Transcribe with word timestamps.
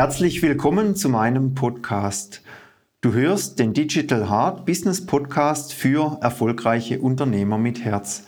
Herzlich 0.00 0.40
willkommen 0.40 0.96
zu 0.96 1.10
meinem 1.10 1.54
Podcast. 1.54 2.40
Du 3.02 3.12
hörst 3.12 3.58
den 3.58 3.74
Digital 3.74 4.30
Heart 4.30 4.64
Business 4.64 5.04
Podcast 5.04 5.74
für 5.74 6.16
erfolgreiche 6.22 7.00
Unternehmer 7.00 7.58
mit 7.58 7.84
Herz. 7.84 8.24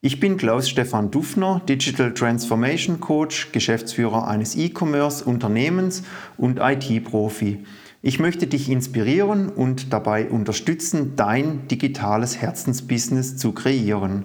Ich 0.00 0.18
bin 0.18 0.38
Klaus-Stefan 0.38 1.10
Dufner, 1.10 1.60
Digital 1.68 2.14
Transformation 2.14 3.00
Coach, 3.00 3.52
Geschäftsführer 3.52 4.28
eines 4.28 4.56
E-Commerce-Unternehmens 4.56 6.04
und 6.38 6.58
IT-Profi. 6.58 7.66
Ich 8.00 8.18
möchte 8.18 8.46
dich 8.46 8.70
inspirieren 8.70 9.50
und 9.50 9.92
dabei 9.92 10.30
unterstützen, 10.30 11.16
dein 11.16 11.68
digitales 11.68 12.38
Herzensbusiness 12.38 13.36
zu 13.36 13.52
kreieren. 13.52 14.24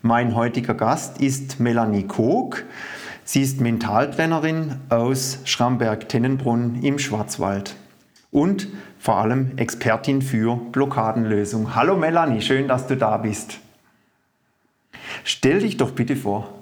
Mein 0.00 0.34
heutiger 0.34 0.72
Gast 0.72 1.20
ist 1.20 1.60
Melanie 1.60 2.04
Koch. 2.04 2.56
Sie 3.32 3.42
ist 3.42 3.60
Mentaltrainerin 3.60 4.80
aus 4.88 5.38
Schramberg-Tennenbrunn 5.44 6.82
im 6.82 6.98
Schwarzwald 6.98 7.76
und 8.32 8.66
vor 8.98 9.18
allem 9.18 9.56
Expertin 9.56 10.20
für 10.20 10.56
Blockadenlösung. 10.56 11.76
Hallo 11.76 11.96
Melanie, 11.96 12.40
schön, 12.40 12.66
dass 12.66 12.88
du 12.88 12.96
da 12.96 13.18
bist. 13.18 13.60
Stell 15.22 15.60
dich 15.60 15.76
doch 15.76 15.92
bitte 15.92 16.16
vor. 16.16 16.52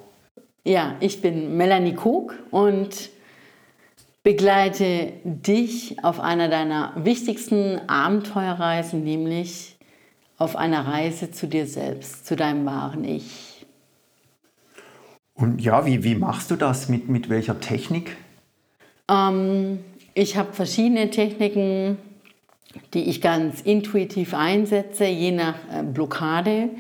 Ja, 0.63 0.97
ich 1.01 1.23
bin 1.23 1.57
Melanie 1.57 1.95
Koch 1.95 2.35
und 2.51 3.09
begleite 4.23 5.15
dich 5.25 6.05
auf 6.05 6.21
einer 6.21 6.51
deiner 6.51 6.93
wichtigsten 6.97 7.81
Abenteuerreisen, 7.89 9.03
nämlich 9.03 9.79
auf 10.37 10.55
einer 10.55 10.87
Reise 10.87 11.31
zu 11.31 11.47
dir 11.47 11.67
selbst, 11.67 12.27
zu 12.27 12.37
deinem 12.37 12.67
wahren 12.67 13.05
Ich. 13.05 13.48
Und 15.39 15.63
ja, 15.63 15.87
wie, 15.87 16.03
wie 16.03 16.17
machst 16.17 16.51
du 16.51 16.57
das? 16.57 16.89
Mit, 16.89 17.09
mit 17.09 17.31
welcher 17.31 17.61
Technik? 17.61 18.17
Ähm, 19.09 19.79
ich 20.13 20.37
habe 20.37 20.53
verschiedene 20.53 21.11
Techniken, 21.11 21.97
die 22.93 23.05
ich 23.05 23.21
ganz 23.21 23.61
intuitiv 23.61 24.35
einsetze, 24.35 25.05
je 25.05 25.31
nach 25.31 25.55
äh, 25.73 25.85
Blockade. 25.85 26.71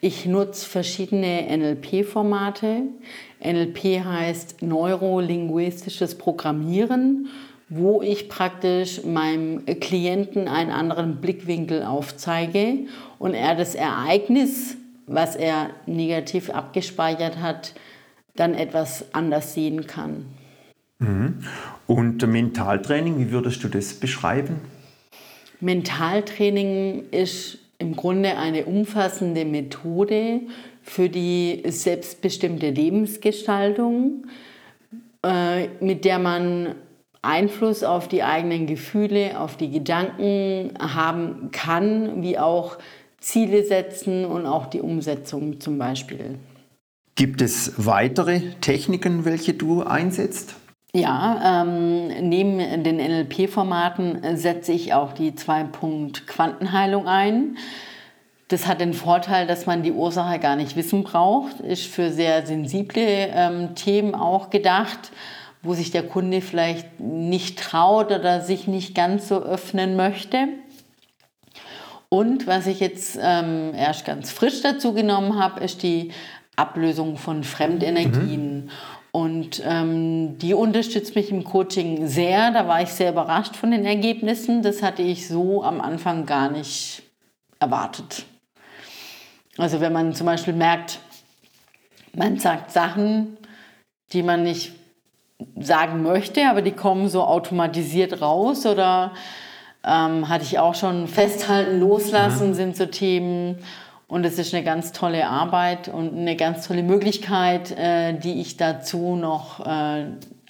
Ich 0.00 0.26
nutze 0.26 0.68
verschiedene 0.68 1.46
NLP-Formate. 1.56 2.82
NLP 3.40 4.04
heißt 4.04 4.62
neurolinguistisches 4.62 6.18
Programmieren, 6.18 7.28
wo 7.68 8.02
ich 8.02 8.28
praktisch 8.28 9.04
meinem 9.04 9.64
Klienten 9.64 10.48
einen 10.48 10.72
anderen 10.72 11.20
Blickwinkel 11.20 11.84
aufzeige 11.84 12.78
und 13.20 13.34
er 13.34 13.54
das 13.54 13.76
Ereignis, 13.76 14.76
was 15.06 15.36
er 15.36 15.70
negativ 15.86 16.50
abgespeichert 16.50 17.40
hat, 17.40 17.74
dann 18.38 18.54
etwas 18.54 19.06
anders 19.12 19.54
sehen 19.54 19.86
kann. 19.86 20.26
Mhm. 20.98 21.38
Und 21.86 22.26
Mentaltraining, 22.26 23.18
wie 23.18 23.30
würdest 23.30 23.62
du 23.64 23.68
das 23.68 23.94
beschreiben? 23.94 24.60
Mentaltraining 25.60 27.04
ist 27.10 27.58
im 27.78 27.96
Grunde 27.96 28.36
eine 28.36 28.64
umfassende 28.64 29.44
Methode 29.44 30.40
für 30.82 31.08
die 31.08 31.62
selbstbestimmte 31.66 32.70
Lebensgestaltung, 32.70 34.26
äh, 35.24 35.68
mit 35.80 36.04
der 36.04 36.18
man 36.18 36.74
Einfluss 37.22 37.82
auf 37.82 38.08
die 38.08 38.22
eigenen 38.22 38.66
Gefühle, 38.66 39.40
auf 39.40 39.56
die 39.56 39.70
Gedanken 39.70 40.74
haben 40.78 41.50
kann, 41.52 42.22
wie 42.22 42.38
auch 42.38 42.78
Ziele 43.20 43.64
setzen 43.64 44.24
und 44.24 44.46
auch 44.46 44.66
die 44.66 44.80
Umsetzung 44.80 45.60
zum 45.60 45.78
Beispiel. 45.78 46.36
Gibt 47.18 47.42
es 47.42 47.72
weitere 47.76 48.42
Techniken, 48.60 49.24
welche 49.24 49.52
du 49.52 49.82
einsetzt? 49.82 50.54
Ja, 50.94 51.64
ähm, 51.64 52.06
neben 52.28 52.58
den 52.84 52.98
NLP-Formaten 52.98 54.36
setze 54.36 54.70
ich 54.70 54.94
auch 54.94 55.14
die 55.14 55.34
Zwei-Punkt-Quantenheilung 55.34 57.08
ein. 57.08 57.58
Das 58.46 58.68
hat 58.68 58.80
den 58.80 58.94
Vorteil, 58.94 59.48
dass 59.48 59.66
man 59.66 59.82
die 59.82 59.90
Ursache 59.90 60.38
gar 60.38 60.54
nicht 60.54 60.76
wissen 60.76 61.02
braucht, 61.02 61.58
ist 61.58 61.86
für 61.86 62.12
sehr 62.12 62.46
sensible 62.46 63.02
ähm, 63.02 63.74
Themen 63.74 64.14
auch 64.14 64.50
gedacht, 64.50 65.10
wo 65.60 65.74
sich 65.74 65.90
der 65.90 66.04
Kunde 66.04 66.40
vielleicht 66.40 67.00
nicht 67.00 67.58
traut 67.58 68.12
oder 68.12 68.42
sich 68.42 68.68
nicht 68.68 68.94
ganz 68.94 69.26
so 69.26 69.42
öffnen 69.42 69.96
möchte. 69.96 70.46
Und 72.10 72.46
was 72.46 72.66
ich 72.66 72.80
jetzt 72.80 73.18
ähm, 73.20 73.74
erst 73.74 74.06
ganz 74.06 74.30
frisch 74.30 74.62
dazu 74.62 74.94
genommen 74.94 75.38
habe, 75.38 75.62
ist 75.62 75.82
die 75.82 76.12
Ablösung 76.58 77.16
von 77.16 77.44
Fremdenergien. 77.44 78.64
Mhm. 78.64 78.70
Und 79.10 79.62
ähm, 79.64 80.38
die 80.38 80.54
unterstützt 80.54 81.14
mich 81.14 81.30
im 81.30 81.44
Coaching 81.44 82.06
sehr. 82.06 82.50
Da 82.50 82.68
war 82.68 82.82
ich 82.82 82.90
sehr 82.90 83.12
überrascht 83.12 83.56
von 83.56 83.70
den 83.70 83.84
Ergebnissen. 83.84 84.62
Das 84.62 84.82
hatte 84.82 85.02
ich 85.02 85.28
so 85.28 85.64
am 85.64 85.80
Anfang 85.80 86.26
gar 86.26 86.50
nicht 86.50 87.02
erwartet. 87.58 88.26
Also 89.56 89.80
wenn 89.80 89.92
man 89.92 90.14
zum 90.14 90.26
Beispiel 90.26 90.54
merkt, 90.54 91.00
man 92.14 92.38
sagt 92.38 92.70
Sachen, 92.70 93.36
die 94.12 94.22
man 94.22 94.44
nicht 94.44 94.72
sagen 95.58 96.02
möchte, 96.02 96.48
aber 96.48 96.62
die 96.62 96.72
kommen 96.72 97.08
so 97.08 97.22
automatisiert 97.22 98.20
raus 98.20 98.66
oder 98.66 99.12
ähm, 99.84 100.28
hatte 100.28 100.44
ich 100.44 100.58
auch 100.58 100.74
schon 100.74 101.06
festhalten, 101.06 101.80
loslassen, 101.80 102.48
mhm. 102.48 102.54
sind 102.54 102.76
so 102.76 102.86
Themen 102.86 103.58
und 104.08 104.24
es 104.24 104.38
ist 104.38 104.54
eine 104.54 104.64
ganz 104.64 104.92
tolle 104.92 105.28
Arbeit 105.28 105.88
und 105.88 106.16
eine 106.16 106.34
ganz 106.34 106.66
tolle 106.66 106.82
Möglichkeit, 106.82 107.70
äh, 107.72 108.18
die 108.18 108.40
ich 108.40 108.56
dazu 108.56 109.14
noch 109.14 109.64
äh, 109.64 110.06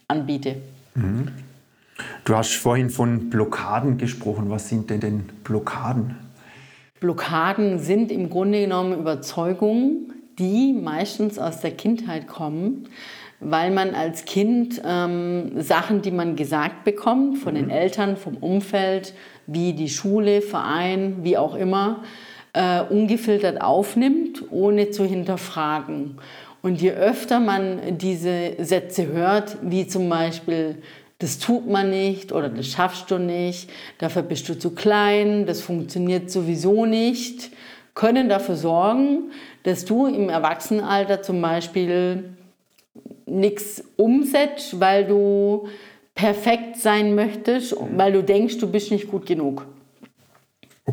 anbiete. 0.07 0.57
Mhm. 0.95 1.29
Du 2.25 2.37
hast 2.37 2.55
vorhin 2.55 2.89
von 2.89 3.29
Blockaden 3.29 3.99
gesprochen. 3.99 4.49
Was 4.49 4.69
sind 4.69 4.89
denn, 4.91 5.01
denn 5.01 5.29
Blockaden? 5.43 6.17
Blockaden 7.01 7.81
sind 7.81 8.13
im 8.13 8.31
Grunde 8.31 8.61
genommen 8.61 8.99
Überzeugungen, 8.99 10.13
die 10.39 10.73
meistens 10.73 11.39
aus 11.39 11.61
der 11.61 11.73
Kindheit 11.73 12.29
kommen, 12.29 12.89
weil 13.41 13.73
man 13.73 13.95
als 13.95 14.25
Kind 14.25 14.81
ähm, 14.85 15.61
Sachen, 15.61 16.03
die 16.03 16.13
man 16.13 16.37
gesagt 16.37 16.85
bekommt, 16.85 17.39
von 17.39 17.55
mhm. 17.55 17.59
den 17.59 17.71
Eltern, 17.71 18.17
vom 18.17 18.37
Umfeld, 18.37 19.15
wie 19.49 19.73
die 19.73 19.89
Schule, 19.89 20.43
Verein, 20.43 21.19
wie 21.23 21.37
auch 21.37 21.57
immer, 21.57 22.03
äh, 22.53 22.83
ungefiltert 22.83 23.61
aufnimmt, 23.61 24.45
ohne 24.51 24.91
zu 24.91 25.05
hinterfragen. 25.05 26.19
Und 26.63 26.81
je 26.81 26.93
öfter 26.93 27.41
man 27.41 27.99
diese 27.99 28.53
Sätze 28.59 29.07
hört, 29.07 29.57
wie 29.63 29.87
zum 29.87 30.09
Beispiel, 30.09 30.83
das 31.19 31.39
tut 31.39 31.69
man 31.69 31.91
nicht 31.91 32.33
oder 32.33 32.49
das 32.49 32.67
schaffst 32.67 33.11
du 33.11 33.19
nicht, 33.19 33.71
dafür 33.99 34.23
bist 34.23 34.49
du 34.49 34.59
zu 34.59 34.71
klein, 34.71 35.47
das 35.47 35.61
funktioniert 35.61 36.31
sowieso 36.31 36.85
nicht, 36.85 37.51
können 37.95 38.29
dafür 38.29 38.57
sorgen, 38.57 39.31
dass 39.63 39.85
du 39.85 40.07
im 40.07 40.29
Erwachsenenalter 40.29 41.23
zum 41.23 41.41
Beispiel 41.43 42.37
nichts 43.27 43.85
umsetzt, 43.97 44.81
weil 44.81 45.05
du 45.05 45.69
perfekt 46.15 46.77
sein 46.77 47.15
möchtest, 47.15 47.77
weil 47.97 48.13
du 48.13 48.23
denkst, 48.23 48.59
du 48.59 48.71
bist 48.71 48.91
nicht 48.91 49.09
gut 49.09 49.27
genug. 49.27 49.67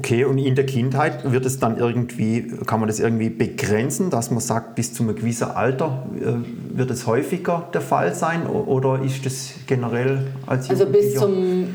Okay, 0.06 0.24
und 0.24 0.38
in 0.38 0.54
der 0.54 0.68
Kindheit 0.68 1.32
wird 1.32 1.48
es 1.48 1.58
dann 1.58 1.80
irgendwie, 1.80 2.54
kann 2.68 2.80
man 2.80 2.86
das 2.86 3.00
irgendwie 3.00 3.32
begrenzen, 3.32 4.12
dass 4.12 4.30
man 4.30 4.40
sagt, 4.40 4.76
bis 4.76 4.94
zu 4.94 5.02
einem 5.02 5.16
gewissen 5.16 5.50
Alter 5.50 6.06
äh, 6.16 6.78
wird 6.78 6.92
es 6.92 7.08
häufiger 7.08 7.68
der 7.74 7.82
Fall 7.82 8.14
sein 8.14 8.46
oder 8.46 9.02
ist 9.02 9.26
das 9.26 9.56
generell 9.66 10.28
als 10.46 10.70
Also 10.70 10.86
bis 10.86 11.16
zum, 11.16 11.70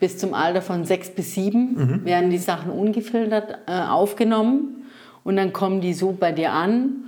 bis 0.00 0.18
zum 0.18 0.34
Alter 0.34 0.62
von 0.62 0.84
sechs 0.84 1.10
bis 1.10 1.34
sieben 1.34 1.76
mhm. 1.76 2.04
werden 2.04 2.30
die 2.30 2.38
Sachen 2.38 2.72
ungefiltert 2.72 3.58
äh, 3.68 3.82
aufgenommen 3.82 4.82
und 5.22 5.36
dann 5.36 5.52
kommen 5.52 5.80
die 5.80 5.94
so 5.94 6.10
bei 6.10 6.32
dir 6.32 6.52
an 6.52 7.04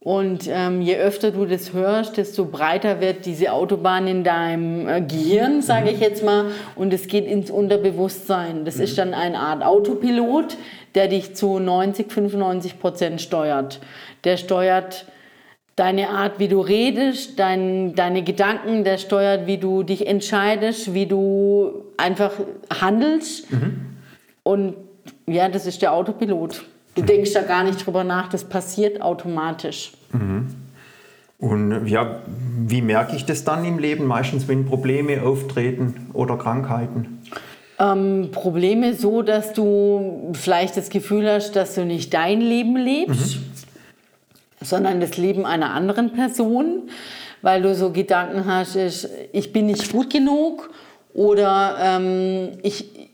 und 0.00 0.48
ähm, 0.48 0.80
je 0.80 0.96
öfter 0.96 1.32
du 1.32 1.44
das 1.44 1.72
hörst, 1.72 2.16
desto 2.16 2.44
breiter 2.44 3.00
wird 3.00 3.26
diese 3.26 3.52
Autobahn 3.52 4.06
in 4.06 4.22
deinem 4.22 4.88
äh, 4.88 5.00
Gehirn, 5.00 5.60
sage 5.60 5.90
ich 5.90 5.98
jetzt 5.98 6.24
mal, 6.24 6.52
und 6.76 6.92
es 6.92 7.08
geht 7.08 7.26
ins 7.26 7.50
Unterbewusstsein. 7.50 8.64
Das 8.64 8.76
ist 8.76 8.96
dann 8.96 9.12
eine 9.12 9.40
Art 9.40 9.64
Autopilot, 9.64 10.56
der 10.94 11.08
dich 11.08 11.34
zu 11.34 11.58
90, 11.58 12.12
95 12.12 12.78
Prozent 12.78 13.20
steuert. 13.20 13.80
Der 14.22 14.36
steuert 14.36 15.06
deine 15.74 16.10
Art, 16.10 16.38
wie 16.38 16.48
du 16.48 16.60
redest, 16.60 17.38
dein, 17.38 17.94
deine 17.94 18.22
Gedanken, 18.22 18.84
der 18.84 18.98
steuert, 18.98 19.46
wie 19.48 19.58
du 19.58 19.82
dich 19.82 20.06
entscheidest, 20.06 20.94
wie 20.94 21.06
du 21.06 21.84
einfach 21.96 22.32
handelst. 22.80 23.50
Mhm. 23.52 23.96
Und 24.44 24.74
ja, 25.26 25.48
das 25.48 25.66
ist 25.66 25.82
der 25.82 25.92
Autopilot. 25.92 26.64
Du 26.98 27.04
denkst 27.04 27.32
da 27.32 27.42
gar 27.42 27.64
nicht 27.64 27.86
drüber 27.86 28.02
nach, 28.02 28.28
das 28.28 28.44
passiert 28.44 29.00
automatisch. 29.02 29.92
Mhm. 30.12 30.48
Und 31.38 31.86
ja, 31.86 32.22
wie 32.66 32.82
merke 32.82 33.14
ich 33.14 33.24
das 33.24 33.44
dann 33.44 33.64
im 33.64 33.78
Leben? 33.78 34.04
Meistens, 34.06 34.48
wenn 34.48 34.66
Probleme 34.66 35.22
auftreten 35.22 36.10
oder 36.12 36.36
Krankheiten? 36.36 37.22
Ähm, 37.78 38.30
Probleme 38.32 38.94
so, 38.94 39.22
dass 39.22 39.52
du 39.52 40.32
vielleicht 40.32 40.76
das 40.76 40.90
Gefühl 40.90 41.30
hast, 41.30 41.52
dass 41.52 41.76
du 41.76 41.84
nicht 41.84 42.12
dein 42.12 42.40
Leben 42.40 42.76
lebst, 42.76 43.36
mhm. 43.36 44.64
sondern 44.64 45.00
das 45.00 45.16
Leben 45.16 45.46
einer 45.46 45.70
anderen 45.70 46.12
Person, 46.12 46.90
weil 47.42 47.62
du 47.62 47.72
so 47.76 47.92
Gedanken 47.92 48.46
hast, 48.46 48.76
ich 49.32 49.52
bin 49.52 49.66
nicht 49.66 49.92
gut 49.92 50.10
genug 50.12 50.70
oder 51.14 51.76
ähm, 51.80 52.48
ich, 52.64 53.07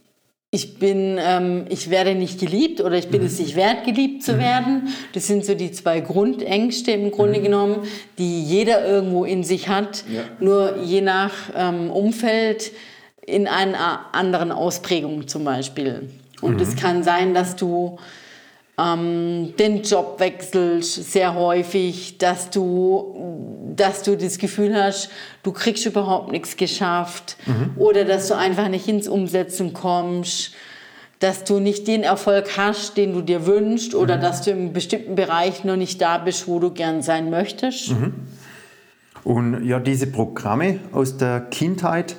ich 0.55 0.79
bin, 0.79 1.19
ähm, 1.21 1.65
ich 1.69 1.91
werde 1.91 2.15
nicht 2.15 2.39
geliebt 2.39 2.81
oder 2.81 2.97
ich 2.97 3.09
bin 3.09 3.23
mhm. 3.23 3.27
es 3.27 3.41
nicht 3.41 3.57
wert, 3.57 3.85
geliebt 3.85 4.23
zu 4.23 4.35
mhm. 4.35 4.39
werden. 4.39 4.89
Das 5.13 5.27
sind 5.27 5.45
so 5.45 5.57
die 5.57 5.73
zwei 5.73 5.99
Grundängste 5.99 6.93
im 6.93 7.11
Grunde 7.11 7.41
mhm. 7.41 7.43
genommen, 7.43 7.77
die 8.19 8.45
jeder 8.45 8.87
irgendwo 8.87 9.25
in 9.25 9.43
sich 9.43 9.69
hat. 9.69 10.05
Ja. 10.09 10.23
Nur 10.39 10.77
je 10.85 11.01
nach 11.01 11.33
ähm, 11.57 11.91
Umfeld 11.91 12.71
in 13.27 13.49
einer 13.49 14.15
anderen 14.15 14.53
Ausprägung 14.53 15.27
zum 15.27 15.43
Beispiel. 15.43 16.09
Und 16.41 16.61
es 16.61 16.77
mhm. 16.77 16.79
kann 16.79 17.03
sein, 17.03 17.35
dass 17.35 17.57
du 17.57 17.99
ähm, 18.77 19.55
den 19.59 19.83
Job 19.83 20.19
wechselst 20.19 21.13
sehr 21.13 21.35
häufig, 21.35 22.19
dass 22.19 22.51
du, 22.51 23.71
dass 23.75 24.03
du 24.03 24.17
das 24.17 24.39
Gefühl 24.39 24.75
hast, 24.75 25.11
du 25.43 25.53
kriegst 25.53 25.87
überhaupt 25.87 26.33
nichts 26.33 26.57
geschafft 26.57 27.37
mhm. 27.47 27.73
oder 27.77 28.05
dass 28.05 28.29
du 28.29 28.37
einfach 28.37 28.69
nicht 28.69 28.89
ins 28.89 29.07
Umsetzen 29.07 29.73
kommst, 29.73 30.55
dass 31.21 31.45
du 31.45 31.61
nicht 31.61 31.87
den 31.87 32.03
Erfolg 32.03 32.57
hast, 32.57 32.97
den 32.97 33.13
du 33.13 33.23
dir 33.23 33.47
wünschst 33.47 33.95
oder 33.95 34.17
mhm. 34.17 34.21
dass 34.21 34.43
du 34.43 34.51
im 34.51 34.73
bestimmten 34.73 35.15
Bereich 35.15 35.65
noch 35.65 35.77
nicht 35.77 36.01
da 36.01 36.19
bist, 36.19 36.49
wo 36.49 36.59
du 36.59 36.71
gern 36.71 37.01
sein 37.01 37.31
möchtest. 37.31 37.93
Mhm. 37.93 38.15
Und 39.23 39.65
ja, 39.65 39.79
diese 39.79 40.09
Programme 40.09 40.81
aus 40.93 41.17
der 41.17 41.41
Kindheit, 41.41 42.17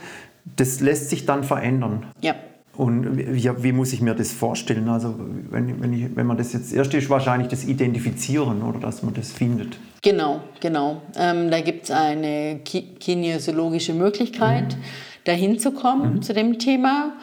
das 0.55 0.79
lässt 0.79 1.09
sich 1.09 1.25
dann 1.25 1.43
verändern. 1.43 2.07
Ja. 2.21 2.35
Und 2.77 3.17
wie, 3.17 3.49
wie, 3.63 3.71
muss 3.71 3.93
ich 3.93 4.01
mir 4.01 4.15
das 4.15 4.31
vorstellen? 4.31 4.89
Also 4.89 5.15
wenn, 5.49 5.81
wenn, 5.81 5.93
ich, 5.93 6.15
wenn 6.15 6.27
man 6.27 6.37
das 6.37 6.51
jetzt 6.53 6.73
erst 6.73 6.93
ist, 6.93 7.09
wahrscheinlich 7.09 7.47
das 7.47 7.63
Identifizieren 7.63 8.61
oder 8.61 8.79
dass 8.79 9.01
man 9.01 9.13
das 9.13 9.31
findet. 9.31 9.77
Genau, 10.01 10.41
genau. 10.59 11.01
Ähm, 11.17 11.49
da 11.51 11.61
gibt 11.61 11.85
es 11.85 11.91
eine 11.91 12.59
kinesiologische 12.63 13.93
Möglichkeit, 13.93 14.75
mhm. 14.75 14.81
dahin 15.23 15.59
zu 15.59 15.71
kommen 15.71 16.15
mhm. 16.15 16.21
zu 16.21 16.33
dem 16.33 16.59
Thema. 16.59 17.13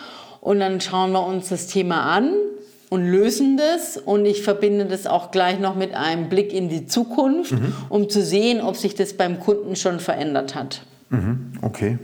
Und 0.41 0.61
dann 0.61 0.81
schauen 0.81 1.13
wir 1.13 1.25
uns 1.25 1.51
das 1.51 1.67
Thema 1.67 2.03
an 2.03 2.33
und 2.89 3.07
lösen 3.07 3.59
das. 3.59 3.97
Und 3.97 4.27
ich 4.27 4.43
verbinde 4.43 4.87
das 4.87 5.07
auch 5.07 5.31
gleich 5.31 5.61
noch 5.61 5.77
mit 5.77 5.95
einem 5.95 6.29
Blick 6.29 6.53
in 6.53 6.69
die 6.69 6.87
Zukunft, 6.87 7.53
mhm. 7.53 7.75
um 7.91 8.09
zu 8.09 8.23
sehen, 8.23 8.61
ob 8.61 8.77
sich 8.77 8.95
das 8.95 9.13
beim 9.13 9.39
Kunden 9.39 9.77
schon 9.77 10.01
verändert 10.01 10.55
hat. 10.55 10.83
Mhm. 11.11 11.53
Okay. 11.61 11.99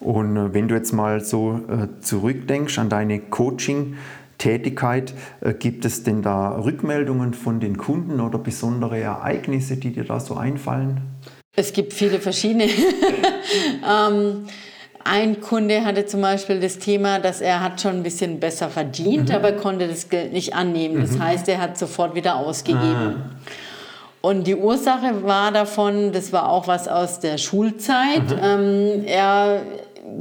Und 0.00 0.36
äh, 0.36 0.54
wenn 0.54 0.68
du 0.68 0.74
jetzt 0.74 0.92
mal 0.92 1.20
so 1.20 1.60
äh, 1.68 2.00
zurückdenkst 2.00 2.78
an 2.78 2.88
deine 2.88 3.20
Coaching-Tätigkeit, 3.20 5.14
äh, 5.40 5.54
gibt 5.54 5.84
es 5.84 6.02
denn 6.02 6.22
da 6.22 6.58
Rückmeldungen 6.58 7.34
von 7.34 7.60
den 7.60 7.76
Kunden 7.76 8.20
oder 8.20 8.38
besondere 8.38 8.98
Ereignisse, 8.98 9.76
die 9.76 9.92
dir 9.92 10.04
da 10.04 10.20
so 10.20 10.34
einfallen? 10.34 11.00
Es 11.56 11.72
gibt 11.72 11.94
viele 11.94 12.20
verschiedene. 12.20 12.64
ähm, 13.88 14.46
ein 15.08 15.40
Kunde 15.40 15.84
hatte 15.84 16.04
zum 16.04 16.20
Beispiel 16.20 16.60
das 16.60 16.78
Thema, 16.78 17.20
dass 17.20 17.40
er 17.40 17.62
hat 17.62 17.80
schon 17.80 17.92
ein 17.92 18.02
bisschen 18.02 18.40
besser 18.40 18.68
verdient, 18.68 19.28
mhm. 19.28 19.34
aber 19.34 19.52
konnte 19.52 19.86
das 19.86 20.08
Geld 20.08 20.32
nicht 20.32 20.54
annehmen. 20.54 21.00
Das 21.00 21.12
mhm. 21.12 21.22
heißt, 21.22 21.48
er 21.48 21.60
hat 21.60 21.78
sofort 21.78 22.14
wieder 22.14 22.36
ausgegeben. 22.36 22.82
Ah. 22.84 23.30
Und 24.20 24.48
die 24.48 24.56
Ursache 24.56 25.22
war 25.22 25.52
davon, 25.52 26.10
das 26.10 26.32
war 26.32 26.48
auch 26.48 26.66
was 26.66 26.88
aus 26.88 27.20
der 27.20 27.38
Schulzeit. 27.38 28.28
Mhm. 28.28 28.40
Ähm, 28.42 29.04
er 29.06 29.62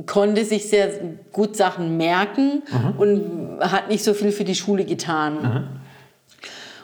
konnte 0.06 0.46
sich 0.46 0.70
sehr 0.70 0.90
gut 1.32 1.56
Sachen 1.56 1.98
merken 1.98 2.64
mhm. 2.70 3.00
und 3.00 3.60
hat 3.62 3.90
nicht 3.90 4.04
so 4.04 4.14
viel 4.14 4.32
für 4.32 4.44
die 4.44 4.56
Schule 4.56 4.86
getan. 4.86 5.34
Mhm. 5.42 5.68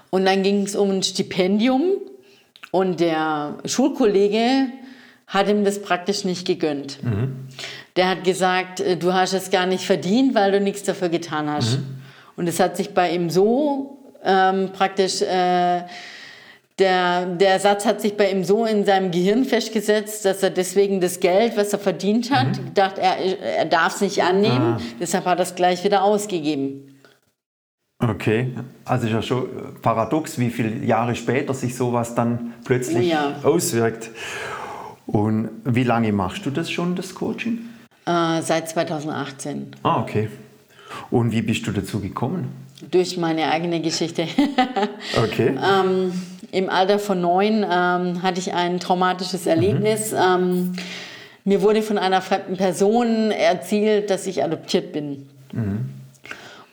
Und 0.10 0.26
dann 0.26 0.44
ging 0.44 0.64
es 0.64 0.76
um 0.76 0.90
ein 0.90 1.04
Stipendium 1.04 1.84
und 2.72 3.00
der 3.00 3.58
Schulkollege 3.66 4.68
hat 5.28 5.48
ihm 5.48 5.64
das 5.64 5.82
praktisch 5.82 6.26
nicht 6.26 6.46
gegönnt. 6.46 7.02
Mhm. 7.04 7.48
Der 7.96 8.10
hat 8.10 8.24
gesagt, 8.24 8.82
äh, 8.82 8.98
du 8.98 9.14
hast 9.14 9.34
es 9.34 9.50
gar 9.50 9.66
nicht 9.66 9.86
verdient, 9.86 10.36
weil 10.36 10.52
du 10.52 10.60
nichts 10.60 10.84
dafür 10.84 11.10
getan 11.10 11.50
hast. 11.50 11.78
Mhm. 11.78 11.86
Und 12.36 12.48
es 12.48 12.60
hat 12.60 12.78
sich 12.78 12.94
bei 12.94 13.14
ihm 13.14 13.30
so 13.30 13.98
ähm, 14.24 14.72
praktisch 14.74 15.22
äh, 15.22 15.84
der, 16.82 17.28
der 17.28 17.60
Satz 17.60 17.86
hat 17.86 18.02
sich 18.02 18.18
bei 18.18 18.30
ihm 18.32 18.44
so 18.44 18.66
in 18.66 18.84
seinem 18.86 19.12
Gehirn 19.12 19.46
festgesetzt, 19.46 20.26
dass 20.26 20.44
er 20.44 20.50
deswegen 20.50 21.00
das 21.00 21.20
Geld, 21.20 21.56
was 21.56 21.72
er 21.72 21.80
verdient 21.80 22.32
hat, 22.32 22.58
mhm. 22.58 22.66
gedacht, 22.66 22.98
er, 22.98 23.18
er 23.58 23.66
darf 23.66 23.96
es 23.96 24.02
nicht 24.02 24.24
annehmen. 24.24 24.78
Ah. 24.78 24.82
Deshalb 25.00 25.26
hat 25.26 25.40
er 25.40 25.44
es 25.44 25.56
gleich 25.56 25.84
wieder 25.84 26.04
ausgegeben. 26.04 26.88
Okay, 28.00 28.48
also 28.84 29.06
ist 29.06 29.14
ja 29.14 29.22
schon 29.22 29.48
paradox, 29.84 30.40
wie 30.40 30.50
viele 30.50 30.84
Jahre 30.84 31.14
später 31.16 31.54
sich 31.54 31.76
sowas 31.76 32.16
dann 32.16 32.56
plötzlich 32.66 33.10
ja. 33.10 33.36
auswirkt. 33.44 34.10
Und 35.06 35.50
wie 35.66 35.84
lange 35.84 36.12
machst 36.12 36.46
du 36.46 36.50
das 36.50 36.72
schon, 36.72 36.96
das 36.96 37.14
Coaching? 37.14 37.60
Äh, 38.08 38.42
seit 38.42 38.70
2018. 38.70 39.76
Ah, 39.84 40.02
okay. 40.02 40.30
Und 41.12 41.32
wie 41.32 41.44
bist 41.44 41.68
du 41.68 41.72
dazu 41.72 42.00
gekommen? 42.00 42.61
Durch 42.90 43.18
meine 43.18 43.52
eigene 43.52 43.80
Geschichte. 43.82 44.28
okay. 45.24 45.56
ähm, 45.58 46.14
im 46.52 46.70
Alter 46.70 47.00
von 47.00 47.22
neun 47.22 47.64
ähm, 47.64 48.24
hatte 48.24 48.40
ich 48.40 48.54
ein 48.54 48.80
traumatisches 48.80 49.46
Erlebnis. 49.46 50.12
Mhm. 50.12 50.18
Ähm, 50.18 50.74
mir 51.44 51.62
wurde 51.62 51.82
von 51.82 51.98
einer 51.98 52.22
fremden 52.22 52.58
Person 52.58 53.32
erzählt, 53.32 54.10
dass 54.10 54.28
ich 54.28 54.44
adoptiert 54.44 54.94
bin. 54.94 55.28
Mhm. 55.54 55.90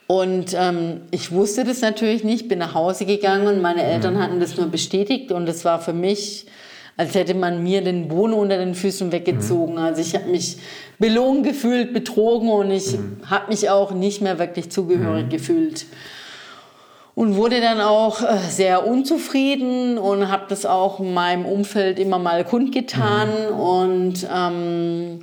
Und 0.07 0.55
ähm, 0.57 1.01
ich 1.11 1.31
wusste 1.31 1.63
das 1.63 1.81
natürlich 1.81 2.23
nicht, 2.23 2.47
bin 2.47 2.59
nach 2.59 2.73
Hause 2.73 3.05
gegangen 3.05 3.47
und 3.47 3.61
meine 3.61 3.83
Eltern 3.83 4.15
mhm. 4.15 4.19
hatten 4.19 4.39
das 4.39 4.57
nur 4.57 4.67
bestätigt 4.67 5.31
und 5.31 5.47
es 5.47 5.65
war 5.65 5.79
für 5.79 5.93
mich, 5.93 6.47
als 6.99 7.15
hätte 7.15 7.33
man 7.33 7.63
mir 7.63 7.81
den 7.81 8.09
Boden 8.09 8.33
unter 8.33 8.57
den 8.57 8.75
Füßen 8.75 9.13
weggezogen. 9.13 9.75
Mhm. 9.75 9.79
Also 9.79 10.01
ich 10.01 10.15
habe 10.15 10.25
mich 10.25 10.57
belogen 10.97 11.43
gefühlt, 11.43 11.93
betrogen 11.93 12.49
und 12.49 12.71
ich 12.71 12.91
mhm. 12.91 13.21
habe 13.25 13.47
mich 13.47 13.69
auch 13.69 13.91
nicht 13.91 14.21
mehr 14.21 14.37
wirklich 14.37 14.69
zugehörig 14.69 15.27
mhm. 15.27 15.29
gefühlt 15.29 15.85
und 17.15 17.37
wurde 17.37 17.61
dann 17.61 17.79
auch 17.79 18.21
äh, 18.21 18.37
sehr 18.49 18.85
unzufrieden 18.85 19.97
und 19.97 20.29
habe 20.29 20.43
das 20.49 20.65
auch 20.65 20.99
in 20.99 21.13
meinem 21.13 21.45
Umfeld 21.45 21.99
immer 21.99 22.19
mal 22.19 22.43
kundgetan 22.43 23.29
mhm. 23.29 23.59
und 23.59 24.27
ähm, 24.35 25.19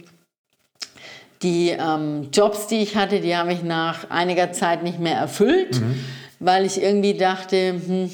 die 1.43 1.77
ähm, 1.79 2.29
Jobs, 2.33 2.69
die 2.69 2.77
ich 2.77 2.97
hatte, 2.97 3.21
die 3.21 3.37
habe 3.37 3.53
ich 3.53 3.63
nach 3.63 4.09
einiger 4.09 4.51
Zeit 4.51 4.83
nicht 4.83 4.99
mehr 4.99 5.19
erfüllt, 5.19 5.79
mhm. 5.79 6.01
weil 6.39 6.65
ich 6.65 6.81
irgendwie 6.81 7.13
dachte, 7.13 7.75
hm, 7.87 8.11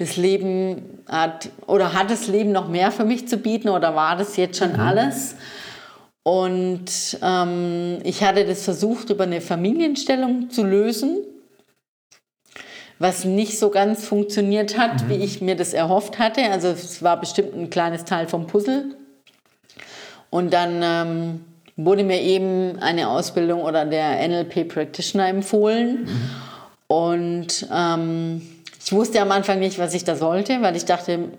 das 0.00 0.16
Leben 0.16 1.02
hat 1.06 1.50
oder 1.66 1.92
hat 1.92 2.10
das 2.10 2.26
Leben 2.26 2.50
noch 2.50 2.68
mehr 2.68 2.90
für 2.90 3.04
mich 3.04 3.28
zu 3.28 3.36
bieten 3.36 3.68
oder 3.68 3.94
war 3.94 4.16
das 4.16 4.36
jetzt 4.36 4.58
schon 4.58 4.72
mhm. 4.72 4.80
alles? 4.80 5.36
Und 6.22 7.18
ähm, 7.22 7.98
ich 8.02 8.22
hatte 8.24 8.44
das 8.44 8.64
versucht, 8.64 9.10
über 9.10 9.24
eine 9.24 9.40
Familienstellung 9.40 10.50
zu 10.50 10.64
lösen 10.64 11.18
was 13.00 13.24
nicht 13.24 13.58
so 13.58 13.70
ganz 13.70 14.06
funktioniert 14.06 14.78
hat, 14.78 15.02
mhm. 15.02 15.08
wie 15.08 15.14
ich 15.14 15.40
mir 15.40 15.56
das 15.56 15.72
erhofft 15.72 16.18
hatte. 16.18 16.42
Also 16.50 16.68
es 16.68 17.02
war 17.02 17.18
bestimmt 17.18 17.56
ein 17.56 17.70
kleines 17.70 18.04
Teil 18.04 18.28
vom 18.28 18.46
Puzzle. 18.46 18.94
Und 20.28 20.52
dann 20.52 20.80
ähm, 20.82 21.44
wurde 21.76 22.04
mir 22.04 22.20
eben 22.20 22.78
eine 22.78 23.08
Ausbildung 23.08 23.62
oder 23.62 23.86
der 23.86 24.28
NLP 24.28 24.68
Practitioner 24.68 25.28
empfohlen. 25.28 26.04
Mhm. 26.04 26.30
Und 26.88 27.68
ähm, 27.74 28.42
ich 28.82 28.92
wusste 28.92 29.20
am 29.20 29.30
Anfang 29.30 29.58
nicht, 29.58 29.78
was 29.78 29.94
ich 29.94 30.04
da 30.04 30.16
sollte, 30.16 30.62
weil 30.62 30.76
ich 30.76 30.84
dachte, 30.84 31.30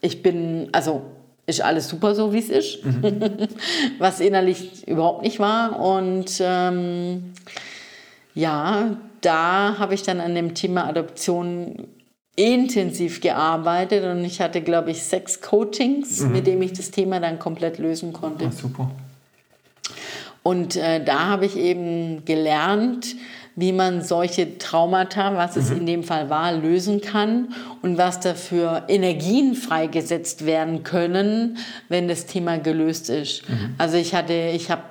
ich 0.00 0.22
bin, 0.22 0.68
also 0.72 1.02
ist 1.46 1.62
alles 1.62 1.88
super 1.88 2.14
so, 2.14 2.32
wie 2.32 2.38
es 2.38 2.50
ist, 2.50 2.84
mhm. 2.84 3.48
was 3.98 4.20
innerlich 4.20 4.86
überhaupt 4.86 5.22
nicht 5.22 5.40
war. 5.40 5.80
Und 5.80 6.40
ähm, 6.40 7.32
ja, 8.34 8.96
da 9.20 9.76
habe 9.78 9.94
ich 9.94 10.02
dann 10.02 10.20
an 10.20 10.34
dem 10.34 10.54
Thema 10.54 10.86
Adoption 10.86 11.88
intensiv 12.36 13.20
gearbeitet 13.20 14.04
und 14.04 14.24
ich 14.24 14.40
hatte, 14.40 14.60
glaube 14.60 14.92
ich, 14.92 15.02
sechs 15.02 15.40
Coachings, 15.40 16.20
mhm. 16.20 16.32
mit 16.32 16.46
denen 16.46 16.62
ich 16.62 16.72
das 16.72 16.90
Thema 16.90 17.18
dann 17.18 17.38
komplett 17.38 17.78
lösen 17.78 18.12
konnte. 18.12 18.44
Ja, 18.44 18.52
super. 18.52 18.90
Und 20.44 20.76
äh, 20.76 21.02
da 21.02 21.26
habe 21.26 21.46
ich 21.46 21.56
eben 21.56 22.24
gelernt, 22.24 23.16
wie 23.58 23.72
man 23.72 24.02
solche 24.02 24.56
Traumata, 24.56 25.34
was 25.34 25.56
es 25.56 25.70
mhm. 25.70 25.78
in 25.78 25.86
dem 25.86 26.04
Fall 26.04 26.30
war, 26.30 26.52
lösen 26.52 27.00
kann 27.00 27.48
und 27.82 27.98
was 27.98 28.20
dafür 28.20 28.84
Energien 28.86 29.54
freigesetzt 29.54 30.46
werden 30.46 30.84
können, 30.84 31.58
wenn 31.88 32.06
das 32.06 32.26
Thema 32.26 32.58
gelöst 32.58 33.10
ist. 33.10 33.48
Mhm. 33.48 33.74
Also 33.76 33.96
ich 33.96 34.14
hatte, 34.14 34.52
ich 34.54 34.70
habe 34.70 34.82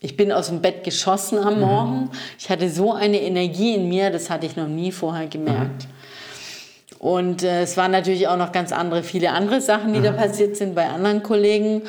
ich 0.00 0.16
bin 0.16 0.30
aus 0.32 0.48
dem 0.48 0.60
Bett 0.60 0.82
geschossen 0.82 1.38
am 1.38 1.54
mhm. 1.54 1.60
Morgen. 1.60 2.00
Mhm. 2.00 2.10
Ich 2.38 2.50
hatte 2.50 2.68
so 2.70 2.92
eine 2.92 3.20
Energie 3.20 3.74
in 3.74 3.88
mir, 3.88 4.10
das 4.10 4.30
hatte 4.30 4.46
ich 4.46 4.56
noch 4.56 4.68
nie 4.68 4.90
vorher 4.90 5.28
gemerkt. 5.28 5.84
Mhm. 5.84 6.98
Und 6.98 7.42
äh, 7.44 7.62
es 7.62 7.76
waren 7.76 7.92
natürlich 7.92 8.26
auch 8.26 8.36
noch 8.36 8.50
ganz 8.50 8.72
andere, 8.72 9.04
viele 9.04 9.30
andere 9.30 9.60
Sachen, 9.60 9.92
die 9.92 10.00
da 10.00 10.10
passiert 10.10 10.56
sind 10.56 10.74
bei 10.74 10.88
anderen 10.88 11.22
Kollegen. 11.22 11.82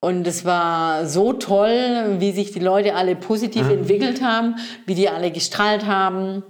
Und 0.00 0.26
es 0.26 0.44
war 0.44 1.06
so 1.06 1.32
toll, 1.32 2.16
wie 2.18 2.32
sich 2.32 2.52
die 2.52 2.60
Leute 2.60 2.94
alle 2.94 3.16
positiv 3.16 3.64
mhm. 3.64 3.78
entwickelt 3.78 4.22
haben, 4.22 4.56
wie 4.84 4.94
die 4.94 5.08
alle 5.08 5.30
gestrahlt 5.30 5.86
haben. 5.86 6.42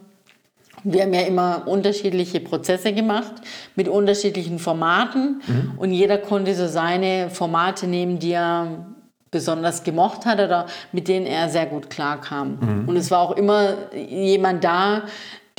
Wir 0.84 1.02
haben 1.02 1.14
ja 1.14 1.22
immer 1.22 1.66
unterschiedliche 1.66 2.40
Prozesse 2.40 2.92
gemacht 2.92 3.32
mit 3.74 3.88
unterschiedlichen 3.88 4.58
Formaten 4.58 5.42
mhm. 5.46 5.72
und 5.78 5.92
jeder 5.92 6.18
konnte 6.18 6.54
so 6.54 6.68
seine 6.68 7.30
Formate 7.30 7.86
nehmen, 7.86 8.18
die 8.18 8.32
er 8.32 8.86
besonders 9.30 9.84
gemocht 9.84 10.26
hat 10.26 10.38
oder 10.38 10.66
mit 10.92 11.08
denen 11.08 11.26
er 11.26 11.48
sehr 11.48 11.66
gut 11.66 11.90
klarkam. 11.90 12.58
Mhm. 12.60 12.88
Und 12.88 12.96
es 12.96 13.10
war 13.10 13.20
auch 13.20 13.36
immer 13.36 13.74
jemand 13.94 14.64
da, 14.64 15.02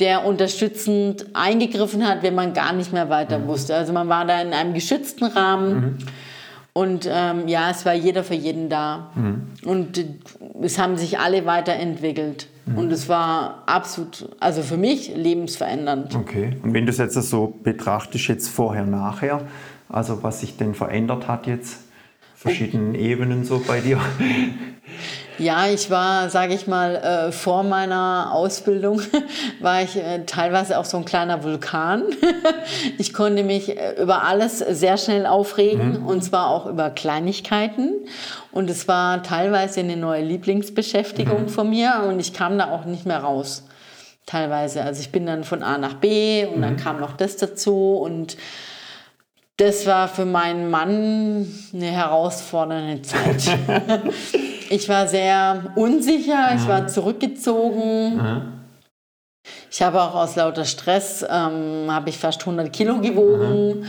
der 0.00 0.24
unterstützend 0.24 1.26
eingegriffen 1.34 2.06
hat, 2.06 2.22
wenn 2.22 2.34
man 2.34 2.54
gar 2.54 2.72
nicht 2.72 2.92
mehr 2.92 3.10
weiter 3.10 3.38
mhm. 3.38 3.48
wusste. 3.48 3.74
Also 3.74 3.92
man 3.92 4.08
war 4.08 4.24
da 4.24 4.40
in 4.40 4.52
einem 4.52 4.74
geschützten 4.74 5.24
Rahmen. 5.24 5.74
Mhm. 5.74 5.98
Und 6.78 7.08
ähm, 7.10 7.48
ja, 7.48 7.70
es 7.70 7.84
war 7.84 7.94
jeder 7.94 8.22
für 8.22 8.36
jeden 8.36 8.68
da. 8.68 9.10
Mhm. 9.16 9.48
Und 9.64 10.04
es 10.62 10.78
haben 10.78 10.96
sich 10.96 11.18
alle 11.18 11.44
weiterentwickelt. 11.44 12.46
Mhm. 12.66 12.78
Und 12.78 12.92
es 12.92 13.08
war 13.08 13.64
absolut, 13.66 14.28
also 14.38 14.62
für 14.62 14.76
mich 14.76 15.12
lebensverändernd. 15.12 16.14
Okay. 16.14 16.56
Und 16.62 16.74
wenn 16.74 16.86
du 16.86 16.90
es 16.90 16.98
jetzt 16.98 17.14
so 17.14 17.58
betrachtest, 17.64 18.28
jetzt 18.28 18.48
vorher, 18.48 18.86
nachher, 18.86 19.40
also 19.88 20.22
was 20.22 20.38
sich 20.38 20.56
denn 20.56 20.76
verändert 20.76 21.26
hat 21.26 21.48
jetzt, 21.48 21.80
verschiedenen 22.36 22.94
oh. 22.94 22.98
Ebenen 22.98 23.44
so 23.44 23.60
bei 23.66 23.80
dir? 23.80 23.98
Ja, 25.38 25.68
ich 25.68 25.88
war, 25.88 26.30
sage 26.30 26.52
ich 26.54 26.66
mal, 26.66 26.96
äh, 26.96 27.32
vor 27.32 27.62
meiner 27.62 28.30
Ausbildung 28.32 29.00
war 29.60 29.82
ich 29.82 29.96
äh, 29.96 30.24
teilweise 30.26 30.78
auch 30.78 30.84
so 30.84 30.96
ein 30.96 31.04
kleiner 31.04 31.44
Vulkan. 31.44 32.02
ich 32.98 33.12
konnte 33.12 33.44
mich 33.44 33.76
äh, 33.76 34.02
über 34.02 34.24
alles 34.24 34.58
sehr 34.58 34.96
schnell 34.96 35.26
aufregen 35.26 36.00
mhm. 36.00 36.06
und 36.06 36.24
zwar 36.24 36.48
auch 36.48 36.66
über 36.66 36.90
Kleinigkeiten. 36.90 37.92
Und 38.50 38.68
es 38.68 38.88
war 38.88 39.22
teilweise 39.22 39.80
eine 39.80 39.96
neue 39.96 40.22
Lieblingsbeschäftigung 40.22 41.42
mhm. 41.42 41.48
von 41.48 41.70
mir 41.70 42.04
und 42.08 42.18
ich 42.18 42.32
kam 42.32 42.58
da 42.58 42.70
auch 42.70 42.84
nicht 42.84 43.06
mehr 43.06 43.20
raus. 43.20 43.64
Teilweise. 44.26 44.82
Also 44.82 45.00
ich 45.00 45.12
bin 45.12 45.24
dann 45.24 45.44
von 45.44 45.62
A 45.62 45.78
nach 45.78 45.94
B 45.94 46.46
und 46.46 46.58
mhm. 46.58 46.62
dann 46.62 46.76
kam 46.76 46.98
noch 46.98 47.16
das 47.16 47.36
dazu 47.36 47.94
und 47.94 48.36
das 49.56 49.86
war 49.86 50.08
für 50.08 50.24
meinen 50.24 50.70
Mann 50.70 51.46
eine 51.72 51.86
herausfordernde 51.86 53.02
Zeit. 53.02 53.58
Ich 54.70 54.88
war 54.88 55.08
sehr 55.08 55.72
unsicher, 55.76 56.54
ich 56.54 56.68
war 56.68 56.86
zurückgezogen. 56.88 58.20
Ich 59.70 59.82
habe 59.82 60.02
auch 60.02 60.14
aus 60.14 60.36
lauter 60.36 60.64
Stress, 60.64 61.22
ähm, 61.22 61.86
habe 61.88 62.10
ich 62.10 62.18
fast 62.18 62.40
100 62.40 62.72
Kilo 62.72 63.00
gewogen. 63.00 63.86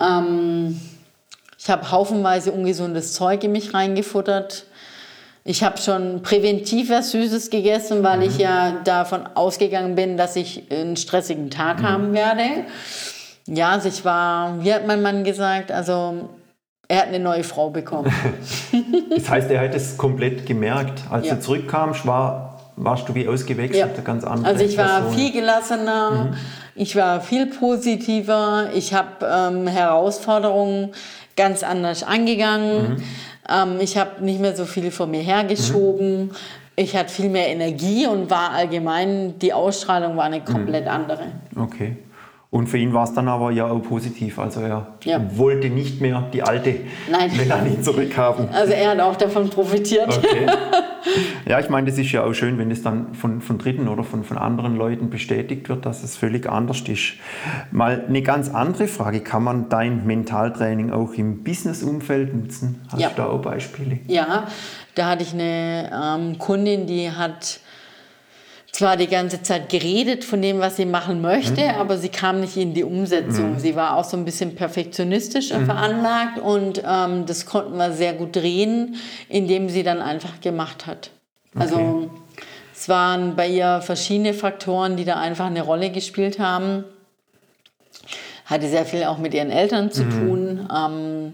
Ähm, 0.00 0.80
ich 1.58 1.70
habe 1.70 1.90
haufenweise 1.90 2.52
ungesundes 2.52 3.12
Zeug 3.12 3.44
in 3.44 3.52
mich 3.52 3.72
reingefuttert. 3.72 4.66
Ich 5.44 5.62
habe 5.62 5.78
schon 5.78 6.22
präventiv 6.22 6.90
was 6.90 7.12
Süßes 7.12 7.50
gegessen, 7.50 8.02
weil 8.02 8.18
mhm. 8.18 8.22
ich 8.24 8.38
ja 8.38 8.80
davon 8.82 9.28
ausgegangen 9.34 9.94
bin, 9.94 10.16
dass 10.16 10.34
ich 10.34 10.64
einen 10.70 10.96
stressigen 10.96 11.50
Tag 11.50 11.80
mhm. 11.80 11.88
haben 11.88 12.12
werde. 12.14 12.64
Ja, 13.46 13.70
also 13.70 13.88
ich 13.88 14.04
war, 14.04 14.64
wie 14.64 14.74
hat 14.74 14.88
mein 14.88 15.02
Mann 15.02 15.22
gesagt, 15.22 15.70
also 15.70 16.28
er 16.88 16.98
hat 16.98 17.08
eine 17.08 17.18
neue 17.18 17.42
Frau 17.42 17.70
bekommen. 17.70 18.12
das 19.10 19.28
heißt, 19.28 19.50
er 19.50 19.60
hat 19.60 19.74
es 19.74 19.96
komplett 19.96 20.46
gemerkt. 20.46 21.02
Als 21.10 21.26
ja. 21.26 21.34
du 21.34 21.40
zurückkamst, 21.40 22.06
war, 22.06 22.60
warst 22.76 23.08
du 23.08 23.14
wie 23.14 23.26
ausgewechselt, 23.26 23.96
ja. 23.96 24.02
ganz 24.02 24.24
andere 24.24 24.52
Also 24.52 24.64
ich 24.64 24.76
war 24.78 25.00
Person. 25.00 25.14
viel 25.14 25.32
gelassener, 25.32 26.10
mhm. 26.10 26.36
ich 26.74 26.94
war 26.94 27.20
viel 27.20 27.46
positiver, 27.46 28.70
ich 28.74 28.94
habe 28.94 29.26
ähm, 29.26 29.66
Herausforderungen 29.66 30.92
ganz 31.36 31.62
anders 31.62 32.02
angegangen. 32.02 32.96
Mhm. 32.96 33.02
Ähm, 33.48 33.80
ich 33.80 33.96
habe 33.96 34.24
nicht 34.24 34.40
mehr 34.40 34.54
so 34.54 34.64
viel 34.64 34.90
vor 34.90 35.06
mir 35.06 35.22
hergeschoben. 35.22 36.26
Mhm. 36.26 36.30
Ich 36.78 36.94
hatte 36.94 37.12
viel 37.12 37.30
mehr 37.30 37.48
Energie 37.48 38.06
und 38.06 38.28
war 38.30 38.50
allgemein, 38.50 39.38
die 39.38 39.52
Ausstrahlung 39.52 40.16
war 40.16 40.24
eine 40.24 40.42
komplett 40.42 40.84
mhm. 40.84 40.90
andere. 40.90 41.24
Okay. 41.56 41.96
Und 42.56 42.68
für 42.68 42.78
ihn 42.78 42.94
war 42.94 43.04
es 43.04 43.12
dann 43.12 43.28
aber 43.28 43.50
ja 43.50 43.66
auch 43.66 43.82
positiv. 43.82 44.38
Also 44.38 44.62
er 44.62 44.86
ja. 45.04 45.20
wollte 45.36 45.68
nicht 45.68 46.00
mehr 46.00 46.24
die 46.32 46.42
alte 46.42 46.76
Nein. 47.10 47.30
Melanie 47.36 47.82
zurückhaben. 47.82 48.48
Also 48.48 48.72
er 48.72 48.92
hat 48.92 49.00
auch 49.00 49.16
davon 49.16 49.50
profitiert. 49.50 50.08
Okay. 50.08 50.46
Ja, 51.48 51.60
ich 51.60 51.68
meine, 51.68 51.88
das 51.88 51.96
ist 51.96 52.10
ja 52.10 52.24
auch 52.24 52.32
schön, 52.32 52.58
wenn 52.58 52.72
es 52.72 52.82
dann 52.82 53.14
von, 53.14 53.40
von 53.40 53.58
Dritten 53.58 53.86
oder 53.86 54.02
von, 54.02 54.24
von 54.24 54.36
anderen 54.36 54.74
Leuten 54.74 55.08
bestätigt 55.08 55.68
wird, 55.68 55.86
dass 55.86 56.02
es 56.02 56.16
völlig 56.16 56.48
anders 56.48 56.80
ist. 56.80 57.12
Mal 57.70 58.04
eine 58.08 58.22
ganz 58.22 58.48
andere 58.48 58.88
Frage. 58.88 59.20
Kann 59.20 59.44
man 59.44 59.68
dein 59.68 60.04
Mentaltraining 60.04 60.90
auch 60.90 61.14
im 61.14 61.44
Business-Umfeld 61.44 62.34
nutzen? 62.34 62.82
Hast 62.90 63.00
ja. 63.00 63.10
du 63.10 63.14
da 63.18 63.26
auch 63.28 63.40
Beispiele? 63.40 64.00
Ja, 64.08 64.48
da 64.96 65.10
hatte 65.10 65.22
ich 65.22 65.32
eine 65.32 65.92
ähm, 65.94 66.38
Kundin, 66.38 66.88
die 66.88 67.12
hat 67.12 67.60
zwar 68.76 68.98
die 68.98 69.06
ganze 69.06 69.42
Zeit 69.42 69.70
geredet 69.70 70.22
von 70.22 70.42
dem, 70.42 70.58
was 70.58 70.76
sie 70.76 70.84
machen 70.84 71.22
möchte, 71.22 71.62
mhm. 71.62 71.80
aber 71.80 71.96
sie 71.96 72.10
kam 72.10 72.40
nicht 72.42 72.58
in 72.58 72.74
die 72.74 72.84
Umsetzung. 72.84 73.54
Mhm. 73.54 73.58
Sie 73.58 73.74
war 73.74 73.96
auch 73.96 74.04
so 74.04 74.18
ein 74.18 74.26
bisschen 74.26 74.54
perfektionistisch 74.54 75.50
mhm. 75.50 75.64
veranlagt 75.64 76.38
und 76.38 76.82
ähm, 76.86 77.24
das 77.24 77.46
konnten 77.46 77.78
wir 77.78 77.92
sehr 77.92 78.12
gut 78.12 78.36
drehen, 78.36 78.96
indem 79.30 79.70
sie 79.70 79.82
dann 79.82 80.02
einfach 80.02 80.42
gemacht 80.42 80.86
hat. 80.86 81.10
Also, 81.54 81.76
okay. 81.76 81.84
Also 81.84 82.10
es 82.74 82.88
waren 82.90 83.34
bei 83.34 83.48
ihr 83.48 83.80
verschiedene 83.80 84.34
Faktoren, 84.34 84.98
die 84.98 85.06
da 85.06 85.16
einfach 85.16 85.46
eine 85.46 85.62
Rolle 85.62 85.88
gespielt 85.88 86.38
haben. 86.38 86.84
Hatte 88.44 88.68
sehr 88.68 88.84
viel 88.84 89.04
auch 89.04 89.16
mit 89.16 89.32
ihren 89.32 89.50
Eltern 89.50 89.90
zu 89.90 90.04
mhm. 90.04 90.10
tun. 90.10 90.68
Ähm, 90.70 91.32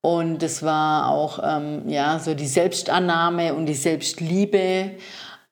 und 0.00 0.42
es 0.42 0.62
war 0.62 1.10
auch 1.10 1.38
ähm, 1.44 1.82
ja, 1.90 2.18
so 2.18 2.32
die 2.32 2.46
Selbstannahme 2.46 3.52
und 3.52 3.66
die 3.66 3.74
Selbstliebe. 3.74 4.92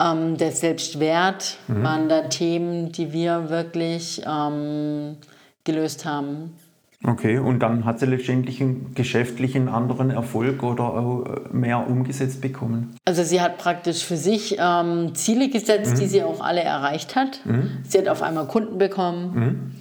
Ähm, 0.00 0.36
der 0.36 0.52
Selbstwert 0.52 1.58
mhm. 1.68 1.82
waren 1.82 2.08
da 2.08 2.22
Themen, 2.22 2.92
die 2.92 3.12
wir 3.12 3.50
wirklich 3.50 4.22
ähm, 4.26 5.16
gelöst 5.64 6.04
haben. 6.04 6.54
Okay, 7.02 7.38
und 7.38 7.60
dann 7.60 7.86
hat 7.86 7.98
sie 7.98 8.04
letztendlich 8.04 8.60
einen 8.60 8.92
geschäftlichen 8.94 9.68
anderen 9.68 10.10
Erfolg 10.10 10.62
oder 10.62 10.84
auch 10.84 11.24
äh, 11.24 11.40
mehr 11.50 11.88
umgesetzt 11.88 12.42
bekommen? 12.42 12.94
Also 13.06 13.24
sie 13.24 13.40
hat 13.40 13.56
praktisch 13.56 14.04
für 14.04 14.18
sich 14.18 14.56
ähm, 14.58 15.14
Ziele 15.14 15.48
gesetzt, 15.48 15.94
mhm. 15.94 16.00
die 16.00 16.06
sie 16.06 16.22
auch 16.22 16.42
alle 16.42 16.60
erreicht 16.60 17.16
hat. 17.16 17.40
Mhm. 17.44 17.70
Sie 17.88 17.98
hat 17.98 18.08
auf 18.08 18.22
einmal 18.22 18.46
Kunden 18.46 18.76
bekommen. 18.76 19.34
Mhm. 19.34 19.72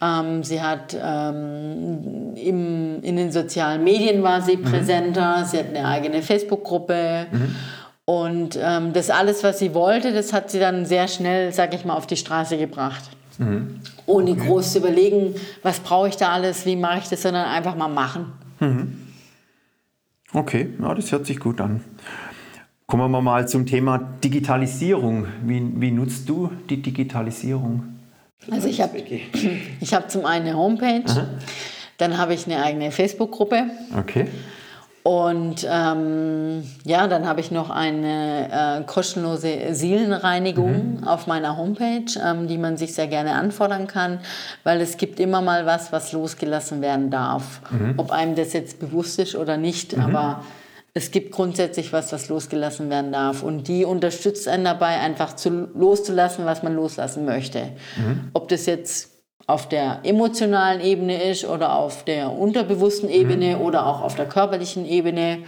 Ähm, 0.00 0.42
sie 0.44 0.62
hat 0.62 0.96
ähm, 0.98 2.34
im, 2.36 3.02
in 3.02 3.16
den 3.16 3.30
sozialen 3.32 3.84
Medien 3.84 4.22
war 4.22 4.40
sie 4.40 4.56
mhm. 4.56 4.64
präsenter. 4.64 5.44
Sie 5.44 5.58
hat 5.58 5.68
eine 5.68 5.86
eigene 5.86 6.22
Facebook-Gruppe. 6.22 7.26
Und 8.12 8.58
ähm, 8.60 8.92
das 8.92 9.08
alles, 9.08 9.42
was 9.42 9.58
sie 9.58 9.72
wollte, 9.72 10.12
das 10.12 10.34
hat 10.34 10.50
sie 10.50 10.58
dann 10.60 10.84
sehr 10.84 11.08
schnell, 11.08 11.50
sag 11.50 11.72
ich 11.72 11.86
mal, 11.86 11.94
auf 11.94 12.06
die 12.06 12.18
Straße 12.18 12.58
gebracht. 12.58 13.04
Mhm. 13.38 13.80
Ohne 14.04 14.32
okay. 14.32 14.46
groß 14.46 14.72
zu 14.72 14.80
überlegen, 14.80 15.34
was 15.62 15.80
brauche 15.80 16.08
ich 16.10 16.18
da 16.18 16.30
alles, 16.30 16.66
wie 16.66 16.76
mache 16.76 16.98
ich 16.98 17.08
das, 17.08 17.22
sondern 17.22 17.46
einfach 17.46 17.74
mal 17.74 17.88
machen. 17.88 18.32
Mhm. 18.60 18.98
Okay, 20.34 20.74
ja, 20.78 20.94
das 20.94 21.10
hört 21.10 21.24
sich 21.24 21.40
gut 21.40 21.58
an. 21.62 21.82
Kommen 22.86 23.10
wir 23.10 23.22
mal 23.22 23.48
zum 23.48 23.64
Thema 23.64 23.96
Digitalisierung. 24.22 25.26
Wie, 25.42 25.62
wie 25.76 25.90
nutzt 25.90 26.28
du 26.28 26.50
die 26.68 26.82
Digitalisierung? 26.82 27.84
Also 28.50 28.68
ich 28.68 28.82
habe 28.82 28.98
ich 29.80 29.94
hab 29.94 30.10
zum 30.10 30.26
einen 30.26 30.48
eine 30.48 30.58
Homepage, 30.58 31.04
Aha. 31.06 31.28
dann 31.96 32.18
habe 32.18 32.34
ich 32.34 32.44
eine 32.44 32.62
eigene 32.62 32.90
Facebook-Gruppe. 32.90 33.70
Okay. 33.98 34.26
Und 35.02 35.66
ähm, 35.68 36.62
ja, 36.84 37.08
dann 37.08 37.26
habe 37.26 37.40
ich 37.40 37.50
noch 37.50 37.70
eine 37.70 38.82
äh, 38.82 38.84
kostenlose 38.84 39.74
Seelenreinigung 39.74 41.00
mhm. 41.00 41.08
auf 41.08 41.26
meiner 41.26 41.56
Homepage, 41.56 42.04
ähm, 42.24 42.46
die 42.46 42.56
man 42.56 42.76
sich 42.76 42.94
sehr 42.94 43.08
gerne 43.08 43.32
anfordern 43.32 43.88
kann, 43.88 44.20
weil 44.62 44.80
es 44.80 44.98
gibt 44.98 45.18
immer 45.18 45.40
mal 45.40 45.66
was, 45.66 45.90
was 45.90 46.12
losgelassen 46.12 46.82
werden 46.82 47.10
darf. 47.10 47.62
Mhm. 47.70 47.94
Ob 47.96 48.12
einem 48.12 48.36
das 48.36 48.52
jetzt 48.52 48.78
bewusst 48.78 49.18
ist 49.18 49.34
oder 49.34 49.56
nicht, 49.56 49.96
mhm. 49.96 50.04
aber 50.04 50.44
es 50.94 51.10
gibt 51.10 51.32
grundsätzlich 51.32 51.92
was, 51.92 52.12
was 52.12 52.28
losgelassen 52.28 52.88
werden 52.88 53.10
darf. 53.10 53.42
Und 53.42 53.66
die 53.66 53.84
unterstützt 53.84 54.46
einen 54.46 54.64
dabei, 54.64 55.00
einfach 55.00 55.34
zu, 55.34 55.68
loszulassen, 55.74 56.44
was 56.44 56.62
man 56.62 56.76
loslassen 56.76 57.24
möchte. 57.24 57.70
Mhm. 57.96 58.30
Ob 58.34 58.48
das 58.48 58.66
jetzt 58.66 59.11
auf 59.46 59.68
der 59.68 60.00
emotionalen 60.04 60.80
Ebene 60.80 61.30
ist 61.30 61.44
oder 61.44 61.76
auf 61.76 62.04
der 62.04 62.32
unterbewussten 62.32 63.08
Ebene 63.08 63.56
mhm. 63.56 63.62
oder 63.62 63.86
auch 63.86 64.02
auf 64.02 64.14
der 64.14 64.26
körperlichen 64.26 64.86
Ebene. 64.86 65.38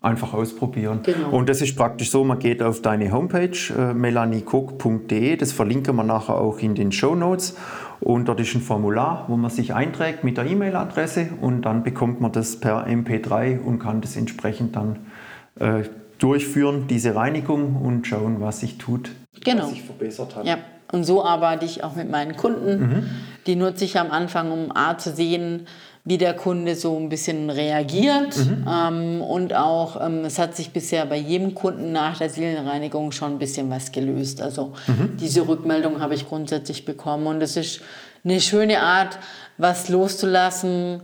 Einfach 0.00 0.34
ausprobieren. 0.34 1.00
Genau. 1.02 1.30
Und 1.30 1.48
das 1.48 1.62
ist 1.62 1.74
praktisch 1.74 2.10
so, 2.10 2.22
man 2.22 2.38
geht 2.38 2.62
auf 2.62 2.80
deine 2.80 3.10
Homepage 3.10 3.58
äh, 3.76 3.92
melaniecook.de, 3.92 5.36
das 5.36 5.52
verlinken 5.52 5.96
wir 5.96 6.04
nachher 6.04 6.36
auch 6.36 6.58
in 6.60 6.74
den 6.74 6.92
Show 6.92 7.14
Notes. 7.14 7.56
Und 7.98 8.28
dort 8.28 8.38
ist 8.40 8.54
ein 8.54 8.60
Formular, 8.60 9.24
wo 9.28 9.36
man 9.36 9.50
sich 9.50 9.74
einträgt 9.74 10.22
mit 10.22 10.36
der 10.36 10.46
E-Mail-Adresse 10.46 11.30
und 11.40 11.62
dann 11.62 11.82
bekommt 11.82 12.20
man 12.20 12.30
das 12.30 12.60
per 12.60 12.86
MP3 12.86 13.58
und 13.58 13.78
kann 13.78 14.00
das 14.00 14.16
entsprechend 14.16 14.76
dann 14.76 15.06
äh, 15.58 15.84
durchführen, 16.18 16.86
diese 16.88 17.14
Reinigung 17.14 17.76
und 17.76 18.06
schauen, 18.06 18.40
was 18.40 18.60
sich 18.60 18.78
tut, 18.78 19.10
genau. 19.44 19.64
was 19.64 19.70
sich 19.70 19.82
verbessert 19.82 20.36
hat. 20.36 20.46
Ja. 20.46 20.58
Und 20.92 21.04
so 21.04 21.24
arbeite 21.24 21.64
ich 21.64 21.82
auch 21.82 21.96
mit 21.96 22.10
meinen 22.10 22.36
Kunden. 22.36 22.80
Mhm. 22.80 23.10
Die 23.46 23.56
nutze 23.56 23.84
ich 23.84 23.98
am 23.98 24.10
Anfang, 24.10 24.52
um 24.52 24.70
A 24.74 24.96
zu 24.96 25.10
sehen, 25.10 25.66
wie 26.04 26.18
der 26.18 26.34
Kunde 26.34 26.76
so 26.76 26.96
ein 26.96 27.08
bisschen 27.08 27.50
reagiert. 27.50 28.36
Mhm. 28.36 28.66
Ähm, 28.70 29.20
und 29.20 29.52
auch, 29.54 30.00
ähm, 30.00 30.24
es 30.24 30.38
hat 30.38 30.54
sich 30.54 30.70
bisher 30.70 31.04
bei 31.06 31.16
jedem 31.16 31.56
Kunden 31.56 31.90
nach 31.90 32.18
der 32.18 32.30
Seelenreinigung 32.30 33.10
schon 33.10 33.32
ein 33.32 33.38
bisschen 33.38 33.68
was 33.70 33.90
gelöst. 33.90 34.40
Also 34.40 34.74
mhm. 34.86 35.16
diese 35.20 35.48
Rückmeldung 35.48 36.00
habe 36.00 36.14
ich 36.14 36.28
grundsätzlich 36.28 36.84
bekommen. 36.84 37.26
Und 37.26 37.42
es 37.42 37.56
ist 37.56 37.80
eine 38.24 38.40
schöne 38.40 38.80
Art, 38.80 39.18
was 39.58 39.88
loszulassen, 39.88 41.00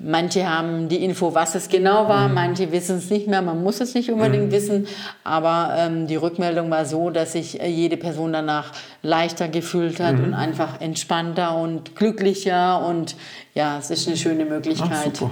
Manche 0.00 0.48
haben 0.48 0.88
die 0.88 1.04
Info, 1.04 1.34
was 1.34 1.54
es 1.54 1.68
genau 1.68 2.08
war, 2.08 2.28
mhm. 2.28 2.34
manche 2.34 2.72
wissen 2.72 2.96
es 2.98 3.10
nicht 3.10 3.28
mehr, 3.28 3.42
man 3.42 3.62
muss 3.62 3.80
es 3.80 3.94
nicht 3.94 4.10
unbedingt 4.10 4.46
mhm. 4.46 4.52
wissen, 4.52 4.86
aber 5.22 5.72
ähm, 5.78 6.08
die 6.08 6.16
Rückmeldung 6.16 6.68
war 6.70 6.84
so, 6.84 7.10
dass 7.10 7.32
sich 7.32 7.60
äh, 7.60 7.68
jede 7.68 7.96
Person 7.96 8.32
danach 8.32 8.72
leichter 9.02 9.48
gefühlt 9.48 10.00
hat 10.00 10.18
mhm. 10.18 10.24
und 10.24 10.34
einfach 10.34 10.80
entspannter 10.80 11.56
und 11.56 11.94
glücklicher 11.94 12.84
und 12.84 13.14
ja, 13.54 13.78
es 13.78 13.90
ist 13.90 14.08
eine 14.08 14.16
schöne 14.16 14.44
Möglichkeit. 14.44 15.12
Ach, 15.22 15.30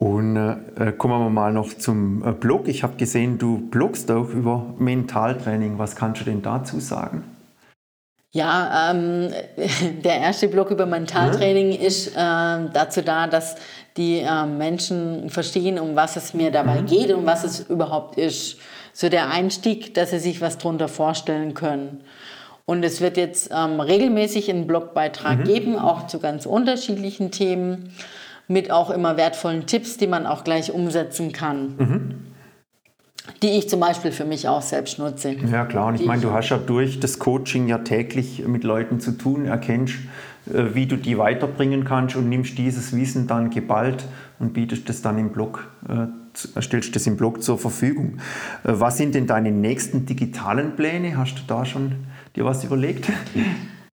und 0.00 0.36
äh, 0.36 0.92
kommen 0.92 1.20
wir 1.20 1.28
mal 1.28 1.52
noch 1.52 1.74
zum 1.74 2.26
äh, 2.26 2.32
Blog. 2.32 2.68
Ich 2.68 2.82
habe 2.82 2.96
gesehen, 2.96 3.36
du 3.36 3.58
blogst 3.58 4.10
auch 4.10 4.30
über 4.30 4.74
Mentaltraining. 4.78 5.78
Was 5.78 5.94
kannst 5.94 6.22
du 6.22 6.24
denn 6.24 6.40
dazu 6.40 6.80
sagen? 6.80 7.24
Ja, 8.32 8.92
ähm, 8.92 9.30
der 10.04 10.18
erste 10.18 10.48
Blog 10.48 10.70
über 10.70 10.86
Mentaltraining 10.86 11.78
mhm. 11.78 11.84
ist 11.84 12.08
äh, 12.08 12.12
dazu 12.16 13.02
da, 13.02 13.26
dass 13.26 13.56
die 13.96 14.18
äh, 14.18 14.46
Menschen 14.46 15.30
verstehen, 15.30 15.78
um 15.78 15.96
was 15.96 16.16
es 16.16 16.32
mir 16.32 16.50
dabei 16.50 16.82
mhm. 16.82 16.86
geht 16.86 17.12
und 17.12 17.26
was 17.26 17.42
es 17.42 17.60
überhaupt 17.60 18.18
ist. 18.18 18.58
So 18.92 19.08
der 19.08 19.30
Einstieg, 19.30 19.94
dass 19.94 20.10
sie 20.10 20.18
sich 20.18 20.40
was 20.40 20.58
darunter 20.58 20.88
vorstellen 20.88 21.54
können. 21.54 22.02
Und 22.66 22.84
es 22.84 23.00
wird 23.00 23.16
jetzt 23.16 23.50
ähm, 23.52 23.80
regelmäßig 23.80 24.48
einen 24.48 24.68
Blogbeitrag 24.68 25.40
mhm. 25.40 25.44
geben, 25.44 25.78
auch 25.78 26.06
zu 26.06 26.20
ganz 26.20 26.46
unterschiedlichen 26.46 27.32
Themen 27.32 27.92
mit 28.46 28.70
auch 28.70 28.90
immer 28.90 29.16
wertvollen 29.16 29.66
Tipps, 29.66 29.96
die 29.96 30.06
man 30.06 30.26
auch 30.26 30.44
gleich 30.44 30.72
umsetzen 30.72 31.32
kann. 31.32 32.29
Die 33.42 33.50
ich 33.50 33.68
zum 33.68 33.80
Beispiel 33.80 34.12
für 34.12 34.24
mich 34.24 34.48
auch 34.48 34.62
selbst 34.62 34.98
nutze. 34.98 35.32
Ja 35.32 35.64
klar, 35.64 35.86
und 35.86 36.00
ich 36.00 36.06
meine, 36.06 36.22
du 36.22 36.32
hast 36.32 36.48
ja 36.48 36.58
durch 36.58 37.00
das 37.00 37.18
Coaching 37.18 37.68
ja 37.68 37.78
täglich 37.78 38.44
mit 38.46 38.64
Leuten 38.64 39.00
zu 39.00 39.12
tun, 39.12 39.46
erkennst, 39.46 39.94
äh, 40.46 40.74
wie 40.74 40.86
du 40.86 40.96
die 40.96 41.18
weiterbringen 41.18 41.84
kannst 41.84 42.16
und 42.16 42.28
nimmst 42.28 42.56
dieses 42.58 42.96
Wissen 42.96 43.26
dann 43.26 43.50
geballt 43.50 44.04
und 44.38 44.52
bietest 44.52 44.88
das 44.88 45.02
dann 45.02 45.18
im 45.18 45.30
Blog, 45.30 45.68
äh, 45.88 46.60
stellst 46.60 46.96
das 46.96 47.06
im 47.06 47.16
Blog 47.16 47.42
zur 47.42 47.58
Verfügung. 47.58 48.18
Äh, 48.64 48.72
was 48.72 48.96
sind 48.96 49.14
denn 49.14 49.26
deine 49.26 49.50
nächsten 49.50 50.06
digitalen 50.06 50.76
Pläne? 50.76 51.16
Hast 51.16 51.34
du 51.36 51.42
da 51.46 51.64
schon 51.64 51.92
dir 52.36 52.44
was 52.44 52.64
überlegt? 52.64 53.06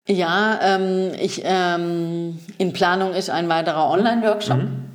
Ja, 0.07 0.59
ähm, 0.63 1.11
ich, 1.21 1.41
ähm, 1.43 2.39
in 2.57 2.71
Planung 2.71 3.13
ist 3.13 3.29
ein 3.29 3.49
weiterer 3.49 3.89
Online-Workshop. 3.89 4.57
Mhm. 4.57 4.86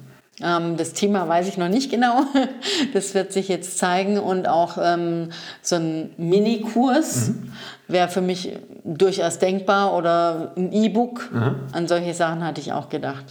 Ähm, 0.42 0.76
das 0.76 0.92
Thema 0.92 1.28
weiß 1.28 1.48
ich 1.48 1.56
noch 1.56 1.68
nicht 1.68 1.90
genau. 1.90 2.22
Das 2.92 3.14
wird 3.14 3.32
sich 3.32 3.48
jetzt 3.48 3.78
zeigen. 3.78 4.18
Und 4.18 4.48
auch 4.48 4.78
ähm, 4.80 5.30
so 5.62 5.76
ein 5.76 6.10
Mini-Kurs 6.16 7.28
mhm. 7.28 7.52
wäre 7.88 8.08
für 8.08 8.20
mich 8.20 8.58
durchaus 8.84 9.38
denkbar 9.38 9.94
oder 9.94 10.52
ein 10.56 10.72
E-Book. 10.72 11.30
Mhm. 11.32 11.54
An 11.72 11.88
solche 11.88 12.14
Sachen 12.14 12.44
hatte 12.44 12.60
ich 12.60 12.72
auch 12.72 12.88
gedacht. 12.88 13.24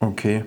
Okay. 0.00 0.44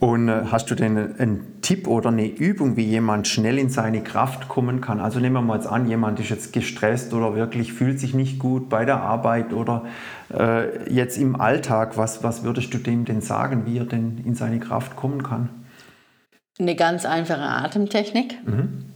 Und 0.00 0.28
äh, 0.28 0.42
hast 0.50 0.70
du 0.70 0.74
denn 0.74 1.16
einen 1.18 1.57
Tipp 1.68 1.86
oder 1.86 2.08
eine 2.08 2.26
Übung, 2.26 2.78
wie 2.78 2.84
jemand 2.84 3.28
schnell 3.28 3.58
in 3.58 3.68
seine 3.68 4.02
Kraft 4.02 4.48
kommen 4.48 4.80
kann? 4.80 5.00
Also 5.00 5.20
nehmen 5.20 5.34
wir 5.34 5.42
mal 5.42 5.56
jetzt 5.56 5.66
an, 5.66 5.86
jemand 5.86 6.18
ist 6.18 6.30
jetzt 6.30 6.54
gestresst 6.54 7.12
oder 7.12 7.34
wirklich 7.36 7.74
fühlt 7.74 8.00
sich 8.00 8.14
nicht 8.14 8.38
gut 8.38 8.70
bei 8.70 8.86
der 8.86 9.02
Arbeit 9.02 9.52
oder 9.52 9.84
äh, 10.32 10.90
jetzt 10.90 11.18
im 11.18 11.38
Alltag. 11.38 11.98
Was, 11.98 12.24
was 12.24 12.42
würdest 12.42 12.72
du 12.72 12.78
dem 12.78 13.04
denn 13.04 13.20
sagen, 13.20 13.66
wie 13.66 13.76
er 13.76 13.84
denn 13.84 14.22
in 14.24 14.34
seine 14.34 14.60
Kraft 14.60 14.96
kommen 14.96 15.22
kann? 15.22 15.50
Eine 16.58 16.74
ganz 16.74 17.04
einfache 17.04 17.42
Atemtechnik. 17.42 18.38
Mhm. 18.46 18.86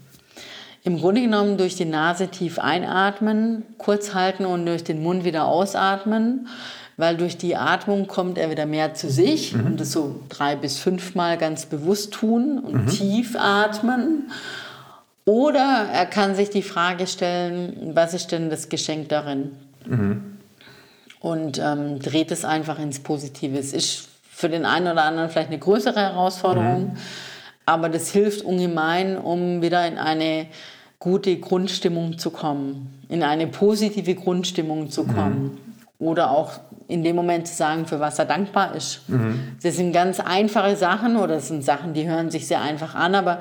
Im 0.83 0.97
Grunde 0.97 1.21
genommen 1.21 1.59
durch 1.59 1.77
die 1.77 1.85
Nase 1.85 2.29
tief 2.29 2.59
einatmen, 2.59 3.65
kurz 3.77 4.15
halten 4.15 4.47
und 4.47 4.65
durch 4.65 4.83
den 4.83 5.03
Mund 5.03 5.27
wieder 5.27 5.45
ausatmen 5.45 6.49
weil 6.97 7.17
durch 7.17 7.37
die 7.37 7.57
Atmung 7.57 8.07
kommt 8.07 8.39
er 8.39 8.51
wieder 8.51 8.67
mehr 8.67 8.95
zu 8.95 9.11
sich 9.11 9.55
mhm. 9.55 9.67
und 9.67 9.81
das 9.81 9.93
so 9.93 10.21
drei 10.29 10.57
bis 10.57 10.79
fünfmal 10.79 11.39
ganz 11.39 11.67
bewusst 11.67 12.13
tun 12.13 12.59
und 12.59 12.87
mhm. 12.87 12.89
tief 12.89 13.37
atmen. 13.37 14.31
Oder 15.25 15.87
er 15.93 16.07
kann 16.07 16.35
sich 16.35 16.51
die 16.51 16.63
Frage 16.63 17.07
stellen, 17.07 17.93
was 17.95 18.13
ist 18.13 18.33
denn 18.33 18.51
das 18.51 18.69
Geschenk 18.69 19.09
darin? 19.09 19.53
Mhm. 19.87 20.39
Und 21.21 21.59
ähm, 21.59 22.01
dreht 22.01 22.33
es 22.33 22.45
einfach 22.45 22.79
ins 22.79 23.01
Positive. 23.01 23.57
Es 23.57 23.73
ist 23.73 24.09
für 24.29 24.49
den 24.49 24.67
einen 24.67 24.89
oder 24.91 25.05
anderen 25.05 25.31
vielleicht 25.31 25.51
eine 25.51 25.59
größere 25.59 26.01
Herausforderung, 26.01 26.89
mhm. 26.89 26.97
aber 27.65 27.89
das 27.89 28.11
hilft 28.11 28.45
ungemein, 28.45 29.17
um 29.17 29.63
wieder 29.63 29.87
in 29.87 29.99
eine 29.99 30.47
gute 30.99 31.37
Grundstimmung 31.37 32.19
zu 32.19 32.31
kommen, 32.31 33.03
in 33.09 33.23
eine 33.23 33.47
positive 33.47 34.15
Grundstimmung 34.15 34.91
zu 34.91 35.05
kommen. 35.05 35.59
Oder 36.03 36.33
auch 36.33 36.51
in 36.89 37.05
dem 37.05 37.15
Moment 37.15 37.47
zu 37.47 37.55
sagen, 37.55 37.87
für 37.87 38.01
was 38.01 38.19
er 38.19 38.25
dankbar 38.25 38.75
ist. 38.75 39.09
Mhm. 39.09 39.57
Das 39.63 39.77
sind 39.77 39.93
ganz 39.93 40.19
einfache 40.19 40.77
Sachen 40.77 41.17
oder 41.17 41.37
das 41.37 41.49
sind 41.49 41.65
Sachen, 41.65 41.95
die 41.95 42.09
hören 42.09 42.31
sich 42.31 42.49
sehr 42.49 42.61
einfach 42.61 42.97
an, 42.97 43.15
aber 43.15 43.39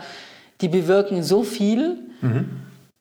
die 0.62 0.68
bewirken 0.68 1.24
so 1.24 1.42
viel. 1.42 1.98
Mhm. 2.22 2.46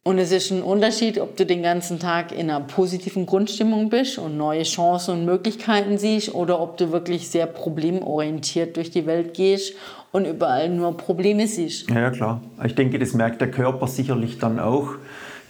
Und 0.03 0.19
es 0.19 0.33
ist 0.33 0.51
ein 0.51 0.63
Unterschied, 0.63 1.21
ob 1.21 1.37
du 1.37 1.45
den 1.45 1.63
ganzen 1.63 1.99
Tag 1.99 2.33
in 2.33 2.49
einer 2.49 2.61
positiven 2.61 3.27
Grundstimmung 3.27 3.91
bist 3.91 4.17
und 4.17 4.39
neue 4.39 4.63
Chancen 4.63 5.13
und 5.13 5.25
Möglichkeiten 5.27 5.99
siehst 5.99 6.35
oder 6.35 6.59
ob 6.59 6.79
du 6.79 6.91
wirklich 6.91 7.29
sehr 7.29 7.45
problemorientiert 7.45 8.79
durch 8.79 8.91
die 8.91 9.05
Welt 9.05 9.35
gehst 9.35 9.75
und 10.11 10.25
überall 10.25 10.71
nur 10.71 10.97
Probleme 10.97 11.47
siehst. 11.47 11.91
Ja, 11.91 12.11
klar. 12.11 12.41
Ich 12.65 12.75
denke, 12.75 12.99
das 12.99 13.13
merkt 13.13 13.43
der 13.43 13.51
Körper 13.51 13.87
sicherlich 13.87 14.39
dann 14.39 14.59
auch. 14.59 14.95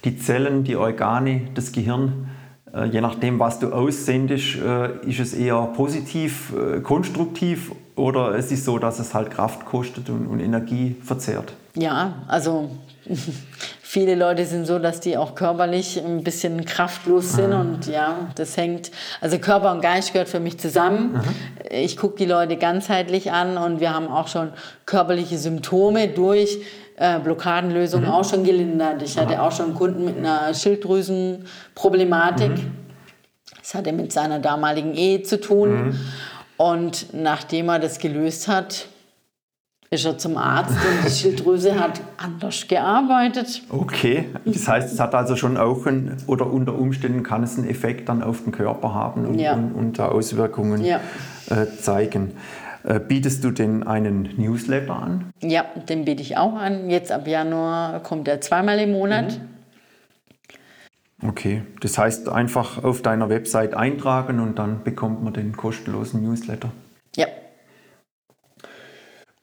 Die 0.03 0.17
Zellen, 0.17 0.65
die 0.65 0.75
Organe, 0.75 1.43
das 1.55 1.71
Gehirn 1.71 2.27
je 2.91 3.01
nachdem, 3.01 3.39
was 3.39 3.59
du 3.59 3.71
aussendest, 3.71 4.55
äh, 4.55 5.07
ist 5.07 5.19
es 5.19 5.33
eher 5.33 5.61
positiv, 5.75 6.53
äh, 6.53 6.79
konstruktiv 6.79 7.71
oder 7.95 8.35
es 8.35 8.51
ist 8.51 8.65
so, 8.65 8.79
dass 8.79 8.99
es 8.99 9.13
halt 9.13 9.31
Kraft 9.31 9.65
kostet 9.65 10.09
und, 10.09 10.39
Energie 10.39 10.95
verzehrt. 11.03 11.53
Ja, 11.75 12.23
also 12.27 12.71
viele 13.81 14.15
Leute 14.15 14.45
sind 14.45 14.65
so, 14.65 14.79
dass 14.79 15.01
die 15.01 15.17
auch 15.17 15.35
körperlich 15.35 16.01
ein 16.01 16.23
bisschen 16.23 16.65
kraftlos 16.65 17.33
sind 17.33 17.51
Aha. 17.51 17.61
und 17.61 17.87
ja, 17.87 18.29
das 18.35 18.55
hängt, 18.55 18.91
also 19.19 19.37
Körper 19.37 19.71
und 19.71 19.81
Geist 19.81 20.13
gehört 20.13 20.29
für 20.29 20.39
mich 20.39 20.57
zusammen. 20.57 21.15
Aha. 21.15 21.23
Ich 21.69 21.97
gucke 21.97 22.17
die 22.17 22.25
Leute 22.25 22.55
ganzheitlich 22.55 23.31
an 23.31 23.57
und 23.57 23.81
wir 23.81 23.93
haben 23.93 24.07
auch 24.07 24.29
schon 24.29 24.53
körperliche 24.85 25.37
Symptome 25.37 26.07
durch 26.07 26.59
äh, 27.01 27.19
Blockadenlösung 27.19 28.03
mhm. 28.03 28.09
auch 28.09 28.23
schon 28.23 28.43
gelindert. 28.43 29.01
Ich 29.01 29.17
hatte 29.17 29.41
auch 29.41 29.51
schon 29.51 29.73
Kunden 29.73 30.05
mit 30.05 30.17
einer 30.17 30.53
Schilddrüsenproblematik. 30.53 32.51
Mhm. 32.51 32.71
Das 33.59 33.73
hatte 33.73 33.91
mit 33.91 34.13
seiner 34.13 34.37
damaligen 34.37 34.93
Ehe 34.93 35.23
zu 35.23 35.41
tun. 35.41 35.87
Mhm. 35.87 35.99
Und 36.57 37.07
nachdem 37.13 37.69
er 37.69 37.79
das 37.79 37.97
gelöst 37.97 38.47
hat, 38.47 38.85
ist 39.89 40.05
er 40.05 40.19
zum 40.19 40.37
Arzt 40.37 40.75
und 40.75 41.05
die 41.05 41.09
Schilddrüse 41.09 41.77
hat 41.77 41.99
anders 42.17 42.67
gearbeitet. 42.67 43.63
Okay, 43.69 44.29
das 44.45 44.67
heißt, 44.67 44.93
es 44.93 44.99
hat 44.99 45.15
also 45.15 45.35
schon 45.35 45.57
auch 45.57 45.87
ein, 45.87 46.15
oder 46.27 46.45
unter 46.45 46.75
Umständen 46.77 47.23
kann 47.23 47.41
es 47.43 47.57
einen 47.57 47.67
Effekt 47.67 48.07
dann 48.09 48.21
auf 48.21 48.43
den 48.43 48.51
Körper 48.51 48.93
haben 48.93 49.25
und, 49.25 49.39
ja. 49.39 49.53
und, 49.53 49.73
und 49.73 49.99
Auswirkungen 49.99 50.85
ja. 50.85 51.01
äh, 51.49 51.65
zeigen. 51.79 52.33
Äh, 52.83 52.99
bietest 52.99 53.43
du 53.43 53.51
denn 53.51 53.83
einen 53.83 54.29
Newsletter 54.37 54.95
an? 54.95 55.31
Ja, 55.41 55.65
den 55.87 56.05
biete 56.05 56.21
ich 56.21 56.37
auch 56.37 56.55
an. 56.55 56.89
Jetzt 56.89 57.11
ab 57.11 57.27
Januar 57.27 58.01
kommt 58.01 58.27
er 58.27 58.41
zweimal 58.41 58.79
im 58.79 58.91
Monat. 58.91 59.39
Mhm. 59.39 61.29
Okay, 61.29 61.61
das 61.81 61.99
heißt 61.99 62.29
einfach 62.29 62.83
auf 62.83 63.03
deiner 63.03 63.29
Website 63.29 63.75
eintragen 63.75 64.39
und 64.39 64.57
dann 64.57 64.83
bekommt 64.83 65.23
man 65.23 65.33
den 65.33 65.55
kostenlosen 65.55 66.23
Newsletter. 66.23 66.71
Ja. 67.15 67.27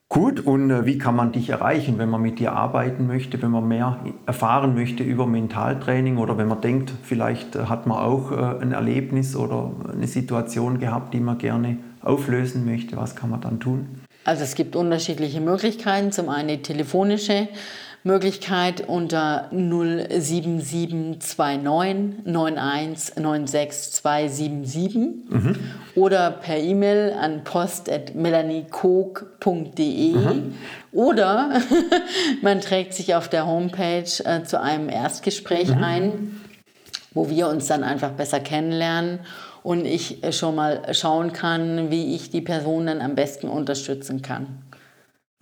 Gut, 0.09 0.41
und 0.41 0.71
äh, 0.71 0.87
wie 0.87 0.99
kann 0.99 1.15
man 1.15 1.31
dich 1.31 1.51
erreichen, 1.51 1.99
wenn 1.99 2.11
man 2.11 2.21
mit 2.21 2.41
dir 2.41 2.53
arbeiten 2.53 3.07
möchte, 3.07 3.41
wenn 3.43 3.53
man 3.53 3.69
mehr 3.69 3.99
erfahren 4.27 4.75
möchte 4.75 5.05
über 5.05 5.27
Mentaltraining 5.27 6.17
oder 6.17 6.37
wenn 6.37 6.49
man 6.49 6.61
denkt, 6.61 6.93
vielleicht 7.05 7.55
äh, 7.55 7.67
hat 7.67 7.87
man 7.87 7.99
auch 7.99 8.33
ein 8.33 8.73
Erlebnis 8.73 9.37
oder 9.37 9.71
eine 9.93 10.09
Situation 10.09 10.81
gehabt, 10.81 11.15
die 11.15 11.21
man 11.21 11.39
gerne 11.39 11.77
auflösen 12.03 12.65
möchte, 12.65 12.97
was 12.97 13.17
kann 13.17 13.31
man 13.31 13.41
dann 13.41 13.61
tun? 13.61 14.01
Also 14.25 14.45
es 14.45 14.55
gibt 14.55 14.77
unterschiedliche 14.77 15.41
Möglichkeiten. 15.41 16.13
Zum 16.13 16.29
einen 16.29 16.49
die 16.49 16.63
telefonische 16.63 17.49
Möglichkeit 18.05 18.89
unter 18.89 19.49
07729 19.51 22.25
9196277 22.27 24.99
mhm. 25.29 25.57
oder 25.95 26.31
per 26.31 26.59
E-Mail 26.59 27.15
an 27.21 27.45
post.melaniekog.de 27.45 30.13
mhm. 30.13 30.55
oder 30.93 31.61
man 32.43 32.61
trägt 32.61 32.95
sich 32.95 33.15
auf 33.15 33.29
der 33.29 33.47
Homepage 33.47 34.09
äh, 34.25 34.43
zu 34.45 34.61
einem 34.61 34.89
Erstgespräch 34.89 35.75
mhm. 35.75 35.83
ein, 35.83 36.41
wo 37.15 37.29
wir 37.29 37.49
uns 37.49 37.67
dann 37.67 37.83
einfach 37.83 38.13
besser 38.13 38.39
kennenlernen 38.41 39.19
und 39.63 39.85
ich 39.85 40.23
äh, 40.25 40.33
schon 40.33 40.55
mal 40.55 40.95
schauen 40.95 41.33
kann, 41.33 41.91
wie 41.91 42.15
ich 42.15 42.31
die 42.31 42.41
Person 42.41 42.87
dann 42.87 43.01
am 43.01 43.15
besten 43.15 43.49
unterstützen 43.49 44.23
kann. 44.23 44.63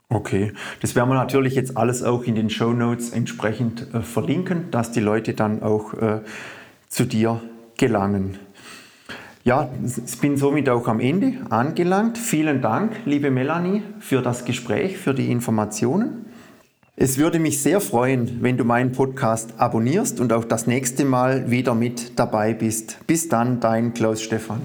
Okay, 0.08 0.52
das 0.82 0.94
werden 0.94 1.08
wir 1.08 1.14
natürlich 1.14 1.54
jetzt 1.54 1.76
alles 1.76 2.04
auch 2.04 2.22
in 2.22 2.36
den 2.36 2.48
Show 2.48 2.72
Notes 2.72 3.10
entsprechend 3.10 3.92
äh, 3.92 4.00
verlinken, 4.02 4.70
dass 4.70 4.92
die 4.92 5.00
Leute 5.00 5.34
dann 5.34 5.62
auch 5.62 5.94
äh, 5.94 6.20
zu 6.88 7.04
dir 7.04 7.40
gelangen. 7.76 8.38
Ja, 9.42 9.68
ich 9.84 10.18
bin 10.20 10.36
somit 10.36 10.68
auch 10.68 10.88
am 10.88 10.98
Ende 11.00 11.34
angelangt. 11.50 12.18
Vielen 12.18 12.62
Dank, 12.62 12.96
liebe 13.04 13.30
Melanie, 13.30 13.82
für 14.00 14.22
das 14.22 14.44
Gespräch, 14.44 14.98
für 14.98 15.14
die 15.14 15.30
Informationen. 15.30 16.26
Es 16.98 17.18
würde 17.18 17.38
mich 17.38 17.62
sehr 17.62 17.82
freuen, 17.82 18.38
wenn 18.40 18.56
du 18.56 18.64
meinen 18.64 18.92
Podcast 18.92 19.60
abonnierst 19.60 20.18
und 20.18 20.32
auch 20.32 20.46
das 20.46 20.66
nächste 20.66 21.04
Mal 21.04 21.50
wieder 21.50 21.74
mit 21.74 22.18
dabei 22.18 22.54
bist. 22.54 23.00
Bis 23.06 23.28
dann, 23.28 23.60
dein 23.60 23.92
Klaus 23.92 24.22
Stefan. 24.22 24.62